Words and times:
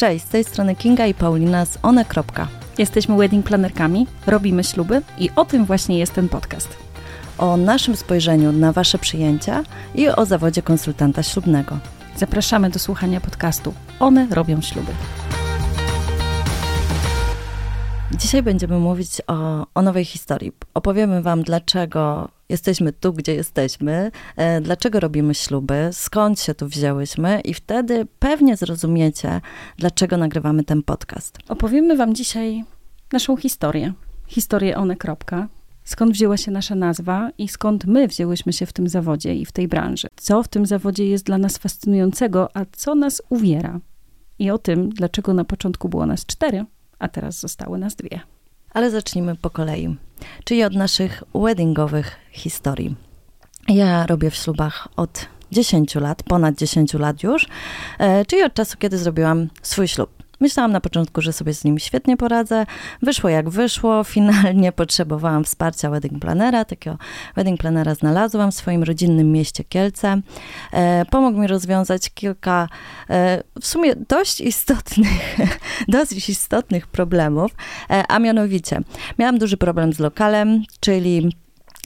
Cześć, 0.00 0.24
z 0.24 0.28
tej 0.28 0.44
strony 0.44 0.76
Kinga 0.76 1.06
i 1.06 1.14
Paulina 1.14 1.64
z 1.64 1.78
One. 1.82 2.04
Jesteśmy 2.78 3.16
wedding 3.16 3.46
planerkami, 3.46 4.06
robimy 4.26 4.64
śluby 4.64 5.02
i 5.18 5.30
o 5.36 5.44
tym 5.44 5.64
właśnie 5.64 5.98
jest 5.98 6.14
ten 6.14 6.28
podcast. 6.28 6.76
O 7.38 7.56
naszym 7.56 7.96
spojrzeniu 7.96 8.52
na 8.52 8.72
Wasze 8.72 8.98
przyjęcia 8.98 9.62
i 9.94 10.08
o 10.08 10.26
zawodzie 10.26 10.62
konsultanta 10.62 11.22
ślubnego. 11.22 11.78
Zapraszamy 12.16 12.70
do 12.70 12.78
słuchania 12.78 13.20
podcastu 13.20 13.74
One 13.98 14.26
robią 14.30 14.60
śluby. 14.60 14.92
Dzisiaj 18.12 18.42
będziemy 18.42 18.78
mówić 18.78 19.22
o, 19.26 19.66
o 19.74 19.82
nowej 19.82 20.04
historii. 20.04 20.52
Opowiemy 20.74 21.22
Wam, 21.22 21.42
dlaczego 21.42 22.28
jesteśmy 22.50 22.92
tu, 22.92 23.12
gdzie 23.12 23.34
jesteśmy, 23.34 24.10
e, 24.36 24.60
dlaczego 24.60 25.00
robimy 25.00 25.34
śluby, 25.34 25.88
skąd 25.92 26.40
się 26.40 26.54
tu 26.54 26.66
wzięłyśmy, 26.66 27.40
i 27.40 27.54
wtedy 27.54 28.06
pewnie 28.18 28.56
zrozumiecie, 28.56 29.40
dlaczego 29.76 30.16
nagrywamy 30.16 30.64
ten 30.64 30.82
podcast. 30.82 31.38
Opowiemy 31.48 31.96
Wam 31.96 32.14
dzisiaj 32.14 32.64
naszą 33.12 33.36
historię. 33.36 33.92
Historię 34.26 34.76
One. 34.76 34.96
Skąd 35.84 36.12
wzięła 36.12 36.36
się 36.36 36.50
nasza 36.50 36.74
nazwa 36.74 37.30
i 37.38 37.48
skąd 37.48 37.86
my 37.86 38.08
wzięłyśmy 38.08 38.52
się 38.52 38.66
w 38.66 38.72
tym 38.72 38.88
zawodzie 38.88 39.34
i 39.34 39.46
w 39.46 39.52
tej 39.52 39.68
branży? 39.68 40.08
Co 40.16 40.42
w 40.42 40.48
tym 40.48 40.66
zawodzie 40.66 41.06
jest 41.06 41.24
dla 41.24 41.38
nas 41.38 41.58
fascynującego, 41.58 42.56
a 42.56 42.64
co 42.72 42.94
nas 42.94 43.22
uwiera? 43.28 43.80
I 44.38 44.50
o 44.50 44.58
tym, 44.58 44.90
dlaczego 44.90 45.34
na 45.34 45.44
początku 45.44 45.88
było 45.88 46.06
nas 46.06 46.26
cztery, 46.26 46.64
a 46.98 47.08
teraz 47.08 47.40
zostały 47.40 47.78
nas 47.78 47.94
dwie. 47.94 48.20
Ale 48.74 48.90
zacznijmy 48.90 49.36
po 49.36 49.50
kolei, 49.50 49.96
czyli 50.44 50.64
od 50.64 50.74
naszych 50.74 51.22
weddingowych 51.34 52.16
historii. 52.32 52.96
Ja 53.68 54.06
robię 54.06 54.30
w 54.30 54.34
ślubach 54.34 54.88
od 54.96 55.26
10 55.52 55.94
lat, 55.94 56.22
ponad 56.22 56.54
10 56.58 56.94
lat 56.94 57.22
już, 57.22 57.46
e, 57.98 58.24
czyli 58.24 58.42
od 58.42 58.54
czasu, 58.54 58.76
kiedy 58.78 58.98
zrobiłam 58.98 59.48
swój 59.62 59.88
ślub. 59.88 60.19
Myślałam 60.40 60.72
na 60.72 60.80
początku, 60.80 61.20
że 61.20 61.32
sobie 61.32 61.54
z 61.54 61.64
nim 61.64 61.78
świetnie 61.78 62.16
poradzę. 62.16 62.66
Wyszło 63.02 63.30
jak 63.30 63.50
wyszło. 63.50 64.04
Finalnie 64.14 64.72
potrzebowałam 64.72 65.44
wsparcia 65.44 65.90
wedding 65.90 66.18
planera. 66.22 66.64
Takiego 66.64 66.98
wedding 67.36 67.60
planera 67.60 67.94
znalazłam 67.94 68.52
w 68.52 68.54
swoim 68.54 68.82
rodzinnym 68.82 69.32
mieście 69.32 69.64
Kielce. 69.64 70.20
E, 70.72 71.04
pomógł 71.10 71.40
mi 71.40 71.46
rozwiązać 71.46 72.10
kilka 72.10 72.68
e, 73.10 73.42
w 73.60 73.66
sumie 73.66 73.94
dość 74.08 74.40
istotnych, 74.40 75.36
dość 75.88 76.28
istotnych 76.28 76.86
problemów, 76.86 77.52
e, 77.90 78.04
a 78.08 78.18
mianowicie 78.18 78.80
miałam 79.18 79.38
duży 79.38 79.56
problem 79.56 79.92
z 79.92 79.98
lokalem, 79.98 80.62
czyli 80.80 81.30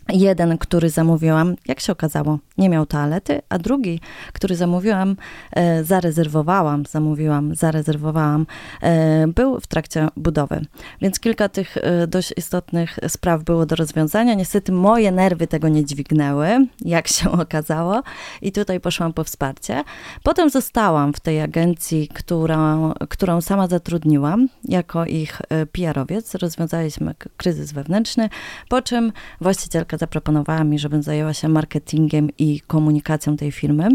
Jeden, 0.08 0.58
który 0.58 0.90
zamówiłam, 0.90 1.54
jak 1.66 1.80
się 1.80 1.92
okazało, 1.92 2.38
nie 2.58 2.68
miał 2.68 2.86
toalety, 2.86 3.40
a 3.48 3.58
drugi, 3.58 4.00
który 4.32 4.56
zamówiłam, 4.56 5.16
e, 5.52 5.84
zarezerwowałam, 5.84 6.84
zamówiłam, 6.86 7.54
zarezerwowałam, 7.54 8.46
e, 8.82 9.26
był 9.26 9.60
w 9.60 9.66
trakcie 9.66 10.08
budowy. 10.16 10.66
Więc 11.00 11.20
kilka 11.20 11.48
tych 11.48 11.76
e, 11.76 12.06
dość 12.06 12.32
istotnych 12.36 12.98
spraw 13.08 13.42
było 13.42 13.66
do 13.66 13.76
rozwiązania. 13.76 14.34
Niestety 14.34 14.72
moje 14.72 15.12
nerwy 15.12 15.46
tego 15.46 15.68
nie 15.68 15.84
dźwignęły, 15.84 16.66
jak 16.80 17.08
się 17.08 17.32
okazało, 17.42 18.02
i 18.42 18.52
tutaj 18.52 18.80
poszłam 18.80 19.12
po 19.12 19.24
wsparcie. 19.24 19.84
Potem 20.22 20.50
zostałam 20.50 21.12
w 21.12 21.20
tej 21.20 21.40
agencji, 21.40 22.08
którą, 22.14 22.92
którą 23.08 23.40
sama 23.40 23.66
zatrudniłam, 23.66 24.48
jako 24.64 25.06
ich 25.06 25.42
PR-owiec. 25.72 26.34
Rozwiązaliśmy 26.34 27.14
kryzys 27.36 27.72
wewnętrzny, 27.72 28.28
po 28.68 28.82
czym 28.82 29.12
właścicielka 29.40 29.93
zaproponowała 29.98 30.64
mi, 30.64 30.78
żebym 30.78 31.02
zajęła 31.02 31.32
się 31.32 31.48
marketingiem 31.48 32.28
i 32.38 32.60
komunikacją 32.60 33.36
tej 33.36 33.52
firmy. 33.52 33.88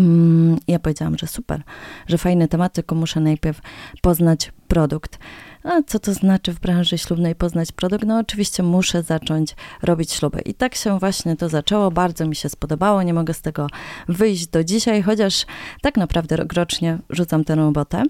Mm, 0.00 0.58
ja 0.68 0.78
powiedziałam, 0.78 1.18
że 1.18 1.26
super, 1.26 1.62
że 2.06 2.18
fajny 2.18 2.48
temat, 2.48 2.72
tylko 2.72 2.94
muszę 2.94 3.20
najpierw 3.20 3.60
poznać 4.02 4.52
produkt. 4.68 5.18
A 5.66 5.82
co 5.82 5.98
to 5.98 6.14
znaczy 6.14 6.52
w 6.52 6.60
branży 6.60 6.98
ślubnej 6.98 7.34
poznać 7.34 7.72
produkt? 7.72 8.04
No 8.06 8.18
oczywiście 8.18 8.62
muszę 8.62 9.02
zacząć 9.02 9.56
robić 9.82 10.12
śluby. 10.12 10.40
I 10.40 10.54
tak 10.54 10.74
się 10.74 10.98
właśnie 10.98 11.36
to 11.36 11.48
zaczęło, 11.48 11.90
bardzo 11.90 12.26
mi 12.26 12.36
się 12.36 12.48
spodobało, 12.48 13.02
nie 13.02 13.14
mogę 13.14 13.34
z 13.34 13.40
tego 13.40 13.66
wyjść 14.08 14.46
do 14.46 14.64
dzisiaj, 14.64 15.02
chociaż 15.02 15.46
tak 15.82 15.96
naprawdę 15.96 16.36
rokrocznie 16.36 16.98
rzucam 17.10 17.44
tę 17.44 17.54
robotę. 17.54 18.02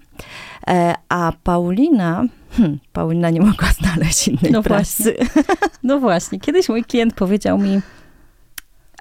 E, 0.67 0.95
a 1.09 1.33
Paulina, 1.43 2.25
hmm, 2.51 2.79
Paulina 2.93 3.31
nie 3.31 3.41
mogła 3.41 3.69
znaleźć 3.73 4.29
innej 4.29 4.53
no 4.53 4.63
pracy. 4.63 5.17
Właśnie. 5.19 5.45
No 5.83 5.99
właśnie, 5.99 6.41
kiedyś 6.41 6.69
mój 6.69 6.85
klient 6.85 7.15
powiedział 7.15 7.59
mi, 7.59 7.81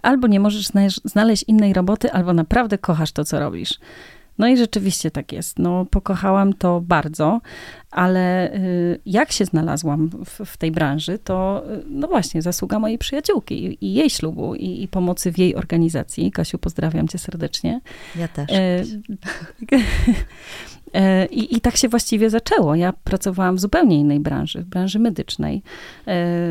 albo 0.01 0.27
nie 0.27 0.39
możesz 0.39 0.67
znaleźć 1.05 1.45
innej 1.47 1.73
roboty, 1.73 2.11
albo 2.11 2.33
naprawdę 2.33 2.77
kochasz 2.77 3.11
to, 3.11 3.25
co 3.25 3.39
robisz. 3.39 3.79
No 4.38 4.47
i 4.47 4.57
rzeczywiście 4.57 5.12
tak 5.12 5.31
jest. 5.31 5.59
No, 5.59 5.85
pokochałam 5.85 6.53
to 6.53 6.81
bardzo, 6.81 7.41
ale 7.91 8.53
y, 8.56 9.00
jak 9.06 9.31
się 9.31 9.46
znalazłam 9.46 10.09
w, 10.25 10.46
w 10.46 10.57
tej 10.57 10.72
branży, 10.72 11.19
to 11.23 11.63
y, 11.73 11.84
no 11.90 12.07
właśnie, 12.07 12.41
zasługa 12.41 12.79
mojej 12.79 12.97
przyjaciółki 12.97 13.66
i, 13.66 13.85
i 13.85 13.94
jej 13.94 14.09
ślubu, 14.09 14.56
i, 14.56 14.84
i, 14.84 14.88
pomocy 14.88 15.31
w 15.31 15.38
jej 15.38 15.56
organizacji. 15.56 16.31
Kasiu, 16.31 16.57
pozdrawiam 16.57 17.07
cię 17.07 17.18
serdecznie. 17.18 17.81
Ja 18.16 18.28
też. 18.28 18.51
E, 18.51 18.84
I, 21.31 21.56
I 21.56 21.62
tak 21.62 21.78
się 21.78 21.90
właściwie 21.90 22.29
zaczęło. 22.29 22.75
Ja 22.75 22.94
pracowałam 23.03 23.56
w 23.56 23.59
zupełnie 23.59 24.00
innej 24.00 24.19
branży, 24.19 24.62
w 24.62 24.66
branży 24.66 25.00
medycznej. 25.00 25.62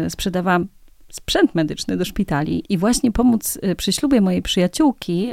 Sprzedawałam 0.09 0.69
sprzęt 1.13 1.55
medyczny 1.55 1.97
do 1.97 2.05
szpitali 2.05 2.65
i 2.69 2.79
właśnie 2.79 3.13
pomóc 3.13 3.59
przy 3.77 3.93
ślubie 3.93 4.21
mojej 4.21 4.43
przyjaciółki 4.43 5.33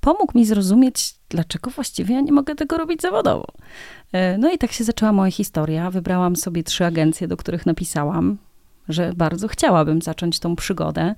pomógł 0.00 0.38
mi 0.38 0.44
zrozumieć, 0.44 1.14
dlaczego 1.28 1.70
właściwie 1.70 2.14
ja 2.14 2.20
nie 2.20 2.32
mogę 2.32 2.54
tego 2.54 2.78
robić 2.78 3.02
zawodowo. 3.02 3.46
E, 4.12 4.38
no 4.38 4.50
i 4.50 4.58
tak 4.58 4.72
się 4.72 4.84
zaczęła 4.84 5.12
moja 5.12 5.32
historia. 5.32 5.90
Wybrałam 5.90 6.36
sobie 6.36 6.62
trzy 6.62 6.84
agencje, 6.84 7.28
do 7.28 7.36
których 7.36 7.66
napisałam, 7.66 8.38
że 8.88 9.12
bardzo 9.16 9.48
chciałabym 9.48 10.02
zacząć 10.02 10.40
tą 10.40 10.56
przygodę 10.56 11.14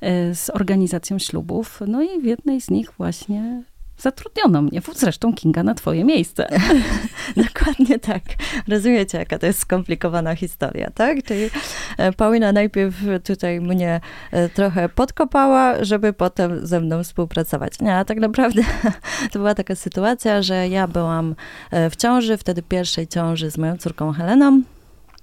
e, 0.00 0.34
z 0.34 0.50
organizacją 0.50 1.18
ślubów. 1.18 1.80
No 1.86 2.02
i 2.02 2.20
w 2.20 2.24
jednej 2.24 2.60
z 2.60 2.70
nich 2.70 2.92
właśnie 2.98 3.62
zatrudniono 3.98 4.62
mnie, 4.62 4.80
zresztą 4.94 5.34
Kinga, 5.34 5.62
na 5.62 5.74
twoje 5.74 6.04
miejsce. 6.04 6.48
Dokładnie 7.36 7.98
tak. 7.98 8.22
Rozumiecie, 8.68 9.18
jaka 9.18 9.38
to 9.38 9.46
jest 9.46 9.58
skomplikowana 9.58 10.34
historia, 10.34 10.90
tak? 10.94 11.22
Czyli 11.22 11.50
e, 11.98 12.12
Paulina 12.12 12.52
najpierw 12.52 12.94
tutaj 13.24 13.60
mnie 13.60 14.00
e, 14.30 14.48
trochę 14.48 14.88
podkopała, 14.88 15.84
żeby 15.84 16.12
potem 16.12 16.66
ze 16.66 16.80
mną 16.80 17.04
współpracować. 17.04 17.80
Nie, 17.80 17.96
a 17.96 18.04
tak 18.04 18.18
naprawdę 18.18 18.62
to 19.32 19.38
była 19.38 19.54
taka 19.54 19.74
sytuacja, 19.74 20.42
że 20.42 20.68
ja 20.68 20.88
byłam 20.88 21.34
e, 21.70 21.90
w 21.90 21.96
ciąży, 21.96 22.36
wtedy 22.36 22.62
pierwszej 22.62 23.06
ciąży 23.06 23.50
z 23.50 23.58
moją 23.58 23.76
córką 23.76 24.12
Heleną, 24.12 24.62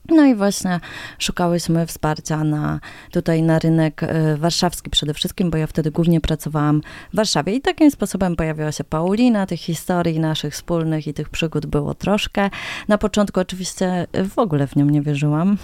no 0.09 0.25
i 0.25 0.35
właśnie 0.35 0.79
szukałyśmy 1.19 1.85
wsparcia 1.85 2.43
na, 2.43 2.79
tutaj 3.11 3.43
na 3.43 3.59
rynek 3.59 4.03
e, 4.03 4.37
warszawski 4.37 4.89
przede 4.89 5.13
wszystkim, 5.13 5.51
bo 5.51 5.57
ja 5.57 5.67
wtedy 5.67 5.91
głównie 5.91 6.21
pracowałam 6.21 6.81
w 7.13 7.15
Warszawie 7.15 7.55
i 7.55 7.61
takim 7.61 7.91
sposobem 7.91 8.35
pojawiła 8.35 8.71
się 8.71 8.83
Paulina, 8.83 9.45
tych 9.45 9.59
historii 9.59 10.19
naszych 10.19 10.53
wspólnych 10.53 11.07
i 11.07 11.13
tych 11.13 11.29
przygód 11.29 11.65
było 11.65 11.93
troszkę. 11.93 12.49
Na 12.87 12.97
początku 12.97 13.39
oczywiście 13.39 14.07
w 14.29 14.39
ogóle 14.39 14.67
w 14.67 14.75
nią 14.75 14.85
nie 14.85 15.01
wierzyłam. 15.01 15.57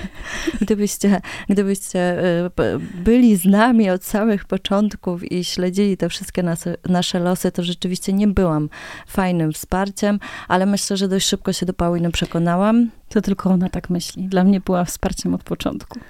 gdybyście, 0.60 1.20
gdybyście 1.48 2.00
e, 2.00 2.50
byli 2.94 3.36
z 3.36 3.44
nami 3.44 3.90
od 3.90 4.04
samych 4.04 4.44
początków 4.44 5.32
i 5.32 5.44
śledzili 5.44 5.96
te 5.96 6.08
wszystkie 6.08 6.42
nasze 6.88 7.18
losy, 7.18 7.52
to 7.52 7.62
rzeczywiście 7.62 8.12
nie 8.12 8.28
byłam 8.28 8.68
fajnym 9.06 9.52
wsparciem, 9.52 10.18
ale 10.48 10.66
myślę, 10.66 10.96
że 10.96 11.08
dość 11.08 11.26
szybko 11.26 11.52
się 11.52 11.66
do 11.66 11.72
Pauliny 11.72 12.10
przekonałam. 12.10 12.90
To 13.08 13.20
tylko 13.20 13.50
ona 13.50 13.68
tak 13.68 13.90
myśli. 13.90 14.28
Dla 14.28 14.44
mnie 14.44 14.60
była 14.60 14.84
wsparciem 14.84 15.34
od 15.34 15.44
początku. 15.44 16.00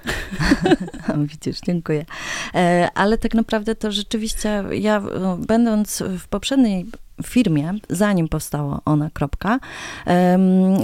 Widzisz, 1.29 1.59
dziękuję. 1.65 2.05
E, 2.55 2.89
ale 2.95 3.17
tak 3.17 3.33
naprawdę 3.33 3.75
to 3.75 3.91
rzeczywiście 3.91 4.63
ja, 4.71 5.01
będąc 5.47 6.03
w 6.19 6.27
poprzedniej 6.27 6.85
firmie, 7.25 7.73
zanim 7.89 8.27
powstało 8.27 8.81
ona, 8.85 9.09
kropka, 9.13 9.59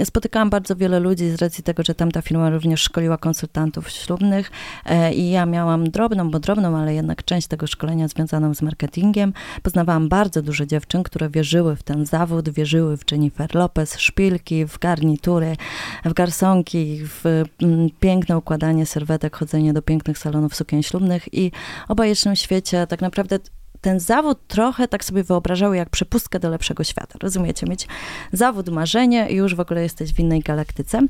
spotykałam 0.04 0.50
bardzo 0.50 0.76
wiele 0.76 1.00
ludzi 1.00 1.30
z 1.30 1.42
racji 1.42 1.64
tego, 1.64 1.82
że 1.82 1.94
tamta 1.94 2.22
firma 2.22 2.50
również 2.50 2.80
szkoliła 2.80 3.18
konsultantów 3.18 3.90
ślubnych 3.90 4.50
e, 4.84 5.14
i 5.14 5.30
ja 5.30 5.46
miałam 5.46 5.90
drobną, 5.90 6.30
bo 6.30 6.38
drobną, 6.38 6.76
ale 6.78 6.94
jednak 6.94 7.24
część 7.24 7.46
tego 7.46 7.66
szkolenia 7.66 8.08
związaną 8.08 8.54
z 8.54 8.62
marketingiem. 8.62 9.32
Poznawałam 9.62 10.08
bardzo 10.08 10.42
dużo 10.42 10.66
dziewczyn, 10.66 11.02
które 11.02 11.28
wierzyły 11.30 11.76
w 11.76 11.82
ten 11.82 12.06
zawód, 12.06 12.48
wierzyły 12.48 12.96
w 12.96 13.12
Jennifer 13.12 13.54
Lopez, 13.54 13.98
szpilki, 13.98 14.66
w 14.66 14.78
garnitury, 14.78 15.56
w 16.04 16.12
garsonki, 16.12 17.00
w 17.02 17.44
piękne 18.00 18.38
układanie 18.38 18.86
serwetek, 18.86 19.36
chodzenie 19.36 19.72
do 19.72 19.82
pięknych 19.82 20.18
salonów 20.18 20.54
sukien 20.54 20.82
ślubnych 20.82 21.34
i 21.34 21.52
o 21.88 21.94
bajecznym 21.94 22.36
świecie 22.36 22.86
tak 22.86 23.00
naprawdę 23.00 23.38
ten 23.80 24.00
zawód 24.00 24.38
trochę 24.48 24.88
tak 24.88 25.04
sobie 25.04 25.24
wyobrażały 25.24 25.76
jak 25.76 25.90
przepustkę 25.90 26.40
do 26.40 26.50
lepszego 26.50 26.84
świata. 26.84 27.18
Rozumiecie? 27.22 27.66
Mieć 27.66 27.88
zawód, 28.32 28.68
marzenie 28.68 29.30
i 29.30 29.34
już 29.34 29.54
w 29.54 29.60
ogóle 29.60 29.82
jesteś 29.82 30.12
w 30.12 30.20
innej 30.20 30.40
galaktyce. 30.40 31.00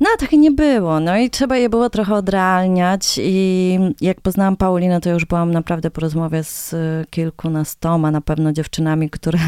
No 0.00 0.10
a 0.14 0.18
tak 0.18 0.32
nie 0.32 0.50
było. 0.50 1.00
No 1.00 1.16
i 1.18 1.30
trzeba 1.30 1.56
je 1.56 1.68
było 1.68 1.90
trochę 1.90 2.14
odrealniać 2.14 3.20
i 3.22 3.78
jak 4.00 4.20
poznałam 4.20 4.56
Paulinę, 4.56 5.00
to 5.00 5.10
już 5.10 5.24
byłam 5.24 5.50
naprawdę 5.50 5.90
po 5.90 6.00
rozmowie 6.00 6.44
z 6.44 6.74
kilkunastoma 7.10 8.10
na 8.10 8.20
pewno 8.20 8.52
dziewczynami, 8.52 9.10
które, 9.10 9.38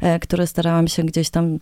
e, 0.00 0.18
które 0.18 0.46
starałam 0.46 0.88
się 0.88 1.02
gdzieś 1.02 1.30
tam 1.30 1.58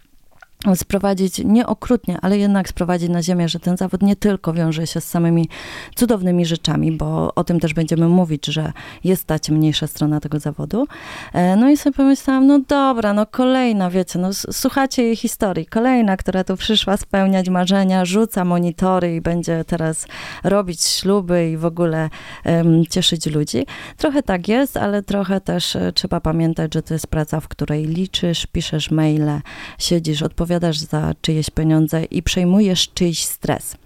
sprowadzić, 0.74 1.38
nie 1.44 1.66
okrutnie, 1.66 2.18
ale 2.22 2.38
jednak 2.38 2.68
sprowadzić 2.68 3.08
na 3.08 3.22
ziemię, 3.22 3.48
że 3.48 3.60
ten 3.60 3.76
zawód 3.76 4.02
nie 4.02 4.16
tylko 4.16 4.52
wiąże 4.52 4.86
się 4.86 5.00
z 5.00 5.08
samymi 5.08 5.48
cudownymi 5.94 6.46
rzeczami, 6.46 6.92
bo 6.92 7.34
o 7.34 7.44
tym 7.44 7.60
też 7.60 7.74
będziemy 7.74 8.08
mówić, 8.08 8.46
że 8.46 8.72
jest 9.04 9.24
ta 9.24 9.38
ciemniejsza 9.38 9.86
strona 9.86 10.20
tego 10.20 10.38
zawodu. 10.38 10.86
E, 11.32 11.56
no 11.56 11.70
i 11.70 11.76
sobie 11.76 11.96
pomyślałam, 11.96 12.46
no 12.46 12.58
dobra, 12.68 13.12
no 13.12 13.26
kolejna, 13.26 13.90
wiecie, 13.90 14.18
no 14.18 14.32
słuchacie 14.32 15.02
jej 15.02 15.16
historii, 15.16 15.66
kolejna, 15.66 16.16
która 16.16 16.44
tu 16.44 16.56
przyszła 16.56 16.96
spełniać 16.96 17.48
marzenia, 17.48 18.04
rzuca 18.04 18.44
monitory 18.44 19.16
i 19.16 19.20
będzie 19.20 19.64
teraz 19.64 20.06
robić 20.44 20.82
śluby 20.82 21.50
i 21.50 21.56
w 21.56 21.64
ogóle 21.64 22.10
um, 22.44 22.86
cieszyć 22.86 23.26
ludzi. 23.26 23.66
Trochę 23.96 24.22
tak 24.22 24.48
jest, 24.48 24.76
ale 24.76 25.02
trochę 25.02 25.40
też 25.40 25.76
e, 25.76 25.92
trzeba 25.92 26.20
pamiętać, 26.20 26.74
że 26.74 26.82
to 26.82 26.94
jest 26.94 27.06
praca, 27.06 27.40
w 27.40 27.48
której 27.48 27.84
liczysz, 27.84 28.46
piszesz 28.46 28.90
maile, 28.90 29.40
siedzisz, 29.78 30.22
odpowiadasz 30.22 30.51
odpowiadasz 30.52 30.78
za 30.78 31.14
czyjeś 31.20 31.50
pieniądze 31.50 32.04
i 32.04 32.22
przejmujesz 32.22 32.88
czyjś 32.94 33.24
stres. 33.24 33.76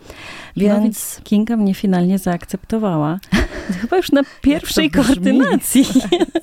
Więc 0.56 1.16
no, 1.18 1.24
Kinga 1.24 1.56
mnie 1.56 1.74
finalnie 1.74 2.18
zaakceptowała. 2.18 3.18
Chyba 3.80 3.96
już 3.96 4.12
na 4.12 4.22
pierwszej 4.42 4.90
koordynacji. 4.90 5.86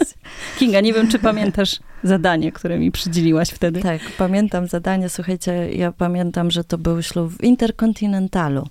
Kinga, 0.60 0.82
nie 0.82 0.94
wiem, 0.94 1.08
czy 1.08 1.20
pamiętasz 1.20 1.80
zadanie, 2.04 2.52
które 2.52 2.80
mi 2.80 2.92
przydzieliłaś 2.92 3.50
wtedy. 3.50 3.82
Tak, 3.82 4.02
pamiętam 4.18 4.68
zadanie. 4.68 5.10
Słuchajcie, 5.10 5.74
ja 5.74 5.92
pamiętam, 5.92 6.52
że 6.52 6.64
to 6.64 6.78
był 6.78 7.02
ślub 7.02 7.32
w 7.32 7.44
Interkontynentalu. 7.44 8.68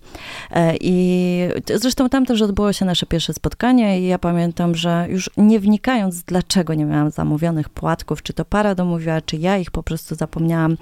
E, 0.50 0.76
I 0.80 1.38
zresztą 1.74 2.08
tam 2.08 2.26
też 2.26 2.42
odbyło 2.42 2.72
się 2.72 2.84
nasze 2.84 3.06
pierwsze 3.06 3.32
spotkanie 3.32 4.00
i 4.00 4.06
ja 4.06 4.18
pamiętam, 4.18 4.74
że 4.74 5.06
już 5.10 5.30
nie 5.36 5.60
wnikając, 5.60 6.22
dlaczego 6.22 6.74
nie 6.74 6.84
miałam 6.84 7.10
zamówionych 7.10 7.68
płatków, 7.68 8.22
czy 8.22 8.32
to 8.32 8.44
para 8.44 8.74
domówiła, 8.74 9.20
czy 9.20 9.36
ja 9.36 9.58
ich 9.58 9.70
po 9.70 9.82
prostu 9.82 10.14
zapomniałam, 10.14 10.76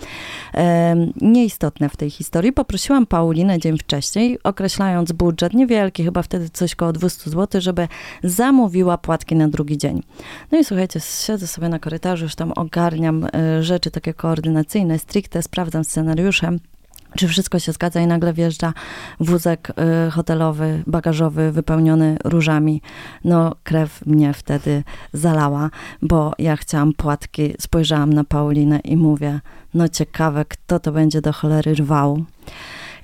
nieistotne 1.21 1.89
w 1.89 1.97
tej 1.97 2.11
historii. 2.11 2.53
Poprosiłam 2.53 3.07
Paulinę 3.07 3.59
dzień 3.59 3.79
wcześniej, 3.79 4.39
określając 4.45 5.13
budżet 5.13 5.55
niewielki, 5.55 6.05
chyba 6.05 6.23
wtedy 6.23 6.51
coś 6.51 6.75
koło 6.75 6.93
200 6.93 7.31
zł, 7.31 7.61
żeby 7.61 7.89
zamówiła 8.25 8.99
płatki 8.99 9.35
na 9.35 9.49
drugi 9.49 9.79
dzień. 9.79 10.03
No 10.53 10.59
i 10.59 10.65
słuchajcie, 10.65 11.01
siedzę 11.01 11.47
sobie 11.47 11.69
na 11.69 11.79
korytarzu, 11.79 12.25
już 12.25 12.35
tam 12.41 12.53
ogarniam 12.53 13.27
e, 13.35 13.63
rzeczy 13.63 13.91
takie 13.91 14.15
koordynacyjne, 14.15 14.99
stricte, 14.99 15.43
sprawdzam 15.43 15.85
scenariusze 15.85 16.57
czy 17.17 17.29
wszystko 17.29 17.59
się 17.59 17.73
zgadza 17.73 18.01
i 18.01 18.07
nagle 18.07 18.33
wjeżdża 18.33 18.73
wózek 19.21 19.73
y, 20.07 20.11
hotelowy, 20.11 20.83
bagażowy, 20.87 21.53
wypełniony 21.53 22.17
różami. 22.25 22.83
No, 23.25 23.55
krew 23.65 24.07
mnie 24.07 24.33
wtedy 24.33 24.83
zalała, 25.13 25.71
bo 26.03 26.33
ja 26.39 26.57
chciałam 26.57 26.93
płatki, 26.93 27.55
spojrzałam 27.59 28.13
na 28.13 28.25
Paulinę 28.25 28.79
i 28.79 28.97
mówię, 28.97 29.41
no 29.75 29.89
ciekawe, 29.89 30.45
kto 30.45 30.81
to 30.81 30.93
będzie 30.93 31.21
do 31.21 31.33
cholery 31.33 31.75
rwał. 31.75 32.25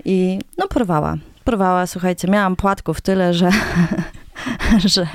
I 0.05 0.39
no 0.59 0.69
porwała, 0.69 1.17
porwała, 1.45 1.87
słuchajcie, 1.87 2.29
miałam 2.29 2.57
płatków 2.57 3.01
tyle, 3.01 3.35
że 3.35 3.51
że 4.95 5.07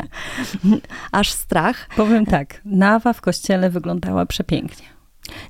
aż 1.12 1.32
strach. 1.32 1.90
Powiem 1.96 2.26
tak, 2.26 2.62
nawa 2.66 3.14
w 3.14 3.22
kościele 3.22 3.70
wyglądała 3.70 4.26
przepięknie. 4.26 4.86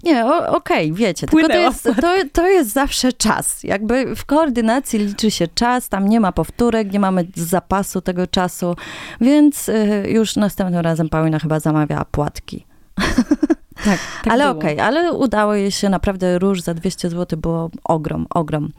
Nie, 0.04 0.26
okej, 0.26 0.92
okay, 0.92 0.94
wiecie, 0.94 1.28
tylko 1.28 1.48
to 1.48 1.58
jest, 1.58 1.84
to, 1.84 2.14
to 2.34 2.48
jest 2.48 2.72
zawsze 2.72 3.14
czas. 3.14 3.64
Jakby 3.64 4.16
w 4.16 4.26
koordynacji 4.26 5.00
liczy 5.00 5.32
się 5.32 5.48
czas, 5.48 5.90
tam 5.90 6.08
nie 6.08 6.20
ma 6.20 6.32
powtórek, 6.32 6.94
nie 6.94 7.00
mamy 7.00 7.28
zapasu 7.36 8.02
tego 8.02 8.28
czasu, 8.28 8.76
więc 9.22 9.70
y, 9.70 10.06
już 10.10 10.36
następnym 10.36 10.82
razem 10.82 11.10
Paulina 11.10 11.40
chyba 11.40 11.60
zamawiała 11.60 12.06
płatki. 12.06 12.66
Tak, 13.86 14.00
tak 14.24 14.34
ale 14.34 14.50
okej, 14.50 14.74
okay, 14.74 14.86
ale 14.86 15.14
udało 15.14 15.54
jej 15.54 15.72
się 15.72 15.90
naprawdę 15.90 16.40
róż 16.40 16.62
za 16.62 16.74
200 16.74 17.10
zł, 17.10 17.40
było 17.40 17.70
ogrom, 17.84 18.28
ogrom. 18.30 18.70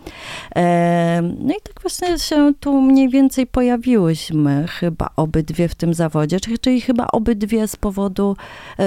E, 0.57 1.23
no 1.39 1.55
i 1.55 1.61
tak 1.63 1.83
właśnie 1.83 2.19
się 2.19 2.53
tu 2.61 2.81
mniej 2.81 3.09
więcej 3.09 3.47
pojawiłyśmy 3.47 4.67
chyba 4.69 5.11
obydwie 5.17 5.69
w 5.69 5.75
tym 5.75 5.95
zawodzie, 5.95 6.41
czyli, 6.41 6.59
czyli 6.59 6.81
chyba 6.81 7.07
obydwie 7.07 7.69
z 7.69 7.77
powodu 7.77 8.37
e, 8.79 8.85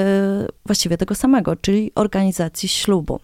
właściwie 0.66 0.98
tego 0.98 1.16
samego, 1.16 1.56
czyli 1.56 1.92
organizacji 1.96 2.70
ślubu. 2.70 3.20